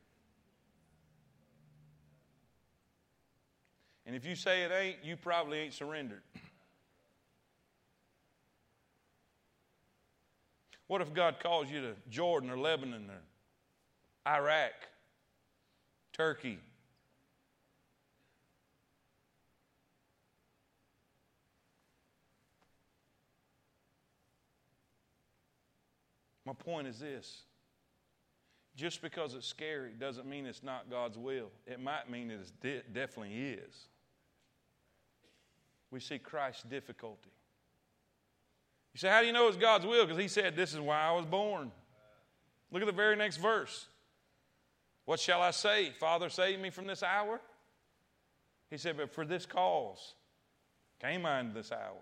[4.10, 6.24] And if you say it ain't, you probably ain't surrendered.
[10.88, 14.72] What if God calls you to Jordan or Lebanon or Iraq,
[16.12, 16.58] Turkey?
[26.48, 27.44] My point is this
[28.76, 31.52] just because it's scary doesn't mean it's not God's will.
[31.68, 33.88] It might mean it de- definitely is.
[35.92, 37.32] We see Christ's difficulty.
[38.94, 40.06] You say, How do you know it's God's will?
[40.06, 41.72] Because He said, This is why I was born.
[42.72, 43.88] Look at the very next verse.
[45.06, 45.92] What shall I say?
[46.00, 47.42] Father, save me from this hour?
[48.70, 50.14] He said, But for this cause
[51.02, 51.98] came I into this hour.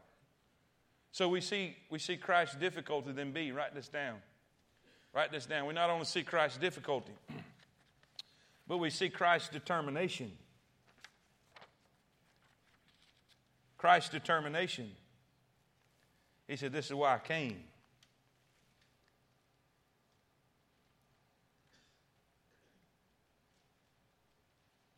[1.11, 4.17] So we see, we see Christ's difficulty, then B, write this down.
[5.13, 5.65] Write this down.
[5.65, 7.13] We not only see Christ's difficulty,
[8.67, 10.31] but we see Christ's determination.
[13.77, 14.91] Christ's determination.
[16.47, 17.63] He said, This is why I came.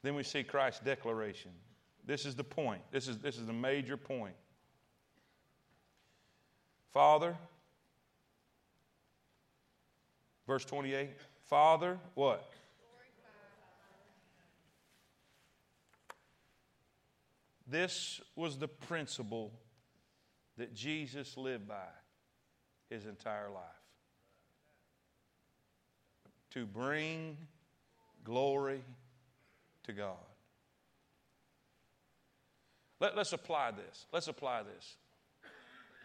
[0.01, 1.51] Then we see Christ's declaration.
[2.05, 2.81] This is the point.
[2.91, 4.35] This is, this is the major point.
[6.93, 7.35] Father,
[10.49, 11.11] Verse 28
[11.45, 12.49] Father, what?
[17.69, 19.51] This was the principle
[20.57, 21.87] that Jesus lived by
[22.89, 23.63] his entire life
[26.51, 27.37] to bring
[28.23, 28.81] glory
[29.83, 30.15] to God.
[32.99, 34.05] Let, us apply this.
[34.11, 34.95] Let's apply this.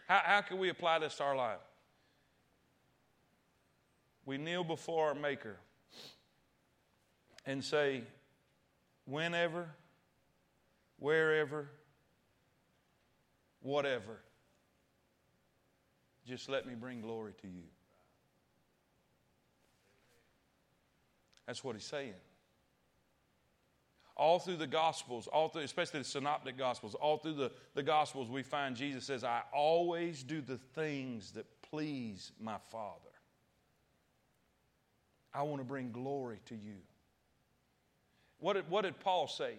[0.07, 1.59] How, how can we apply this to our life?
[4.25, 5.57] we kneel before our Maker
[7.45, 8.01] and say,
[9.05, 9.69] whenever,
[10.97, 11.69] wherever,
[13.61, 14.19] whatever,
[16.27, 17.63] just let me bring glory to you.
[21.45, 22.13] That's what he's saying.
[24.17, 28.29] All through the Gospels, all through, especially the Synoptic Gospels, all through the, the Gospels,
[28.29, 32.99] we find Jesus says, I always do the things that please my Father.
[35.33, 36.77] I want to bring glory to you.
[38.39, 39.55] What did, what did Paul say?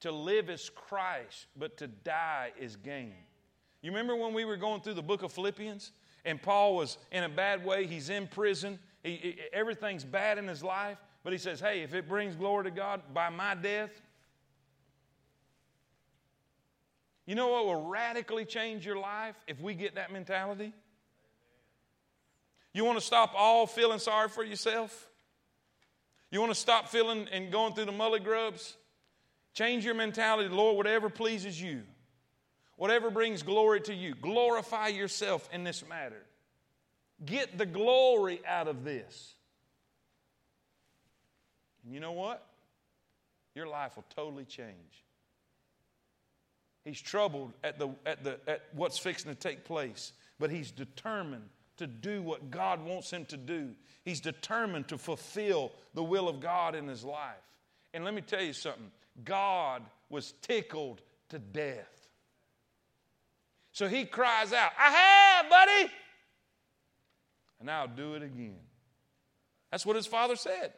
[0.00, 3.14] To live is Christ, but to die is gain.
[3.82, 5.92] You remember when we were going through the book of Philippians
[6.24, 7.86] and Paul was in a bad way?
[7.86, 8.78] He's in prison.
[9.02, 12.64] He, he, everything's bad in his life, but he says, hey, if it brings glory
[12.64, 13.90] to God by my death,
[17.26, 20.72] you know what will radically change your life if we get that mentality?
[22.72, 25.08] You want to stop all feeling sorry for yourself?
[26.30, 28.76] You want to stop feeling and going through the mully grubs?
[29.56, 31.80] Change your mentality, Lord, whatever pleases you,
[32.76, 34.14] whatever brings glory to you.
[34.14, 36.22] Glorify yourself in this matter.
[37.24, 39.34] Get the glory out of this.
[41.82, 42.46] And you know what?
[43.54, 45.04] Your life will totally change.
[46.84, 51.48] He's troubled at, the, at, the, at what's fixing to take place, but he's determined
[51.78, 53.70] to do what God wants him to do.
[54.04, 57.36] He's determined to fulfill the will of God in his life.
[57.94, 58.90] And let me tell you something
[59.24, 62.08] God was tickled to death.
[63.72, 65.92] So he cries out, I have, buddy.
[67.60, 68.58] And I'll do it again.
[69.70, 70.72] That's what his father said.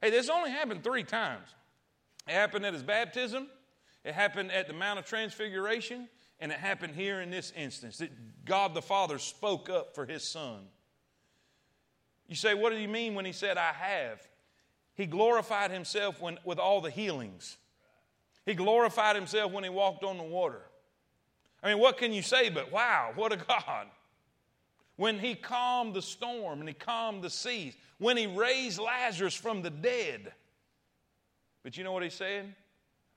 [0.00, 1.48] Hey, this only happened three times.
[2.26, 3.48] It happened at his baptism,
[4.04, 6.08] it happened at the Mount of Transfiguration,
[6.40, 8.10] and it happened here in this instance that
[8.44, 10.66] God the Father spoke up for his son.
[12.28, 14.26] You say, what do you mean when he said, I have?
[14.94, 17.56] He glorified himself when, with all the healings.
[18.46, 20.62] He glorified himself when he walked on the water.
[21.62, 23.88] I mean, what can you say but, wow, what a God?
[24.94, 29.62] When he calmed the storm and he calmed the seas, when he raised Lazarus from
[29.62, 30.32] the dead.
[31.64, 32.54] But you know what he's saying?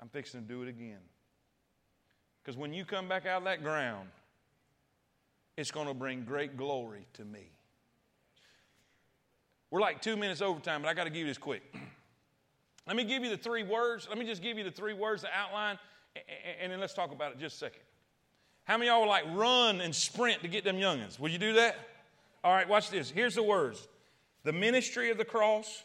[0.02, 1.00] I'm fixing to do it again.
[2.42, 4.10] Because when you come back out of that ground,
[5.56, 7.52] it's going to bring great glory to me.
[9.70, 11.62] We're like two minutes overtime, but I got to give you this quick.
[12.90, 14.08] Let me give you the three words.
[14.10, 15.78] Let me just give you the three words, the outline,
[16.60, 17.82] and then let's talk about it just a second.
[18.64, 21.20] How many of y'all like run and sprint to get them youngins?
[21.20, 21.78] Will you do that?
[22.44, 23.12] All right, watch this.
[23.12, 23.88] Here's the words
[24.44, 25.84] the ministry of the cross.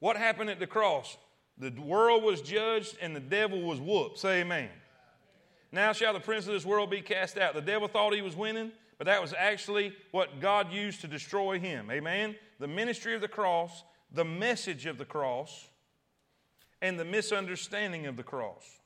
[0.00, 1.16] What happened at the cross?
[1.58, 4.18] The world was judged and the devil was whooped.
[4.18, 4.68] Say amen.
[5.70, 7.54] Now shall the prince of this world be cast out.
[7.54, 11.60] The devil thought he was winning, but that was actually what God used to destroy
[11.60, 11.88] him.
[11.88, 12.34] Amen.
[12.58, 13.84] The ministry of the cross,
[14.14, 15.68] the message of the cross,
[16.80, 18.78] and the misunderstanding of the cross.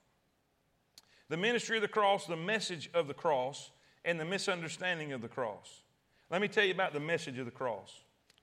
[1.28, 3.70] The ministry of the cross, the message of the cross,
[4.04, 5.82] and the misunderstanding of the cross.
[6.30, 7.92] Let me tell you about the message of the cross.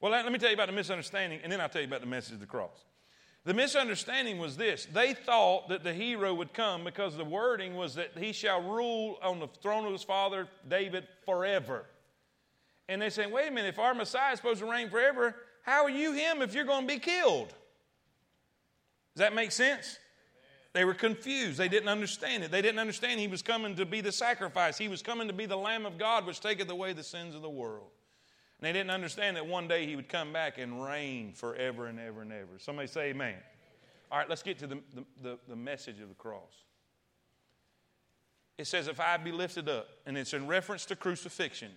[0.01, 2.07] Well, let me tell you about the misunderstanding, and then I'll tell you about the
[2.07, 2.85] message of the cross.
[3.45, 7.95] The misunderstanding was this they thought that the hero would come because the wording was
[7.95, 11.85] that he shall rule on the throne of his father David forever.
[12.87, 15.83] And they said, wait a minute, if our Messiah is supposed to reign forever, how
[15.83, 17.47] are you him if you're going to be killed?
[17.47, 19.97] Does that make sense?
[20.73, 21.57] They were confused.
[21.57, 22.51] They didn't understand it.
[22.51, 24.77] They didn't understand he was coming to be the sacrifice.
[24.77, 27.41] He was coming to be the Lamb of God, which taketh away the sins of
[27.41, 27.87] the world.
[28.59, 31.99] And they didn't understand that one day he would come back and reign forever and
[31.99, 32.59] ever and ever.
[32.59, 33.35] Somebody say amen.
[34.11, 36.63] All right, let's get to the, the, the, the message of the cross.
[38.59, 41.71] It says, If I be lifted up, and it's in reference to crucifixion.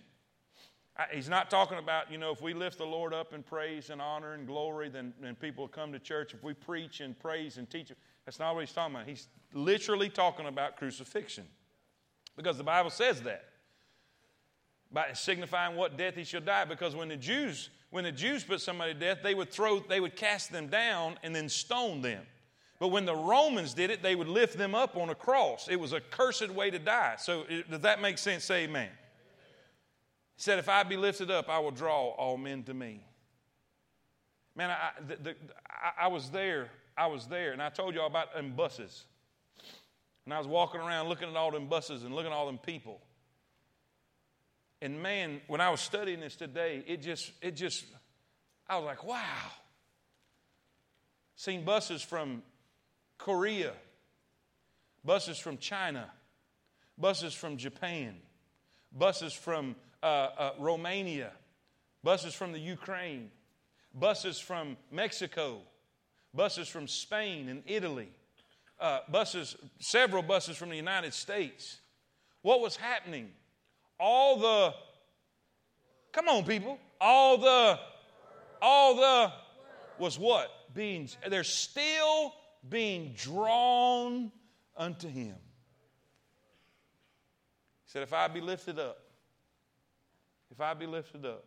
[1.11, 4.01] He's not talking about, you know, if we lift the Lord up in praise and
[4.01, 6.33] honor and glory, then, then people will come to church.
[6.33, 7.91] If we preach and praise and teach,
[8.25, 9.07] that's not what he's talking about.
[9.07, 11.45] He's literally talking about crucifixion
[12.35, 13.45] because the Bible says that
[14.91, 16.65] by signifying what death he shall die.
[16.65, 19.99] Because when the Jews, when the Jews put somebody to death, they would throw, they
[19.99, 22.23] would cast them down and then stone them.
[22.79, 25.67] But when the Romans did it, they would lift them up on a cross.
[25.69, 27.15] It was a cursed way to die.
[27.19, 28.45] So does that make sense?
[28.45, 28.89] Say amen.
[30.39, 33.03] He said, If I be lifted up, I will draw all men to me.
[34.55, 35.35] Man, I, the, the,
[35.69, 36.69] I, I was there.
[36.97, 39.03] I was there, and I told you all about them buses.
[40.23, 42.57] And I was walking around looking at all them buses and looking at all them
[42.57, 43.01] people.
[44.81, 47.83] And man, when I was studying this today, it just, it just,
[48.65, 49.51] I was like, wow.
[51.35, 52.43] Seen buses from
[53.17, 53.73] Korea,
[55.03, 56.09] buses from China,
[56.97, 58.15] buses from Japan,
[58.97, 61.31] buses from uh, uh, Romania,
[62.03, 63.31] buses from the Ukraine,
[63.93, 65.59] buses from Mexico,
[66.33, 68.09] buses from Spain and Italy,
[68.79, 71.79] uh, buses, several buses from the United States.
[72.41, 73.31] What was happening?
[73.99, 74.73] all the,
[76.11, 77.79] come on, people, all the,
[78.61, 79.33] all the,
[79.97, 80.49] was what?
[80.73, 82.33] Being, they're still
[82.67, 84.31] being drawn
[84.77, 85.35] unto him.
[87.85, 88.97] He said, if I be lifted up,
[90.51, 91.45] if I be lifted up,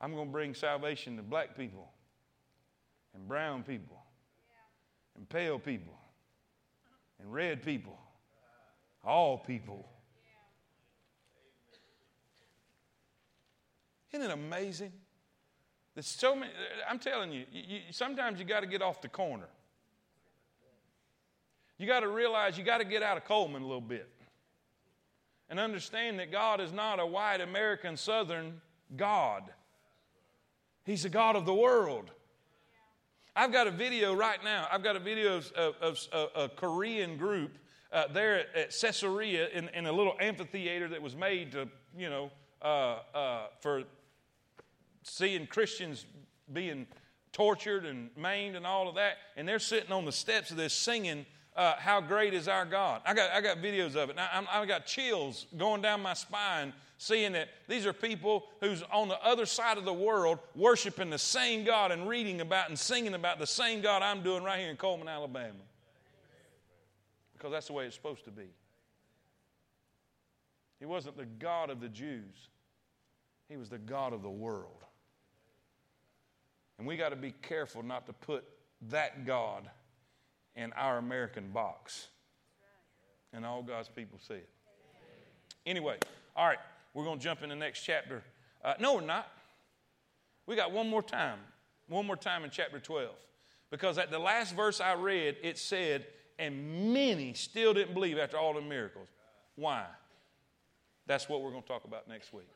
[0.00, 1.88] I'm going to bring salvation to black people
[3.14, 4.02] and brown people
[5.16, 5.94] and pale people
[7.20, 7.98] and red people,
[9.04, 9.88] all people.
[14.12, 14.92] Isn't it amazing?
[15.94, 16.50] There's so many,
[16.88, 19.48] I'm telling you, you, you sometimes you got to get off the corner.
[21.78, 24.08] You got to realize you got to get out of Cullman a little bit
[25.52, 28.62] and understand that God is not a white American Southern
[28.96, 29.42] God.
[30.86, 32.10] He's a God of the world.
[33.36, 34.66] I've got a video right now.
[34.72, 37.58] I've got a video of, of, of a Korean group
[37.92, 42.08] uh, there at, at Caesarea in, in, a little amphitheater that was made to, you
[42.08, 42.30] know,
[42.62, 43.82] uh, uh, for
[45.02, 46.06] seeing Christians
[46.50, 46.86] being
[47.30, 49.18] tortured and maimed and all of that.
[49.36, 51.26] And they're sitting on the steps of this singing
[51.56, 53.02] uh, how great is our God.
[53.04, 54.16] I got, I got videos of it.
[54.16, 56.72] Now, i have got chills going down my spine
[57.02, 61.18] seeing that these are people who's on the other side of the world worshiping the
[61.18, 64.70] same God and reading about and singing about the same God I'm doing right here
[64.70, 65.54] in Cullman, Alabama.
[67.32, 68.46] Because that's the way it's supposed to be.
[70.78, 72.48] He wasn't the God of the Jews,
[73.48, 74.82] He was the God of the world.
[76.78, 78.44] And we got to be careful not to put
[78.90, 79.68] that God
[80.56, 82.08] in our American box.
[83.32, 84.48] And all God's people see it.
[85.64, 85.96] Anyway,
[86.36, 86.58] all right,
[86.92, 88.22] we're going to jump in the next chapter.
[88.64, 89.28] Uh, no, we're not.
[90.46, 91.38] We got one more time.
[91.88, 93.10] One more time in chapter 12.
[93.70, 96.06] Because at the last verse I read, it said,
[96.38, 99.08] and many still didn't believe after all the miracles.
[99.56, 99.84] Why?
[101.06, 102.48] That's what we're going to talk about next week.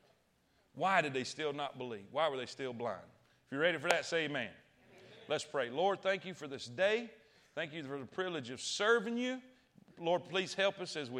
[0.74, 2.04] Why did they still not believe?
[2.10, 3.00] Why were they still blind?
[3.46, 4.42] If you're ready for that, say amen.
[4.42, 4.52] amen.
[5.28, 5.70] Let's pray.
[5.70, 7.10] Lord, thank you for this day.
[7.56, 9.40] Thank you for the privilege of serving you.
[9.98, 11.14] Lord, please help us as we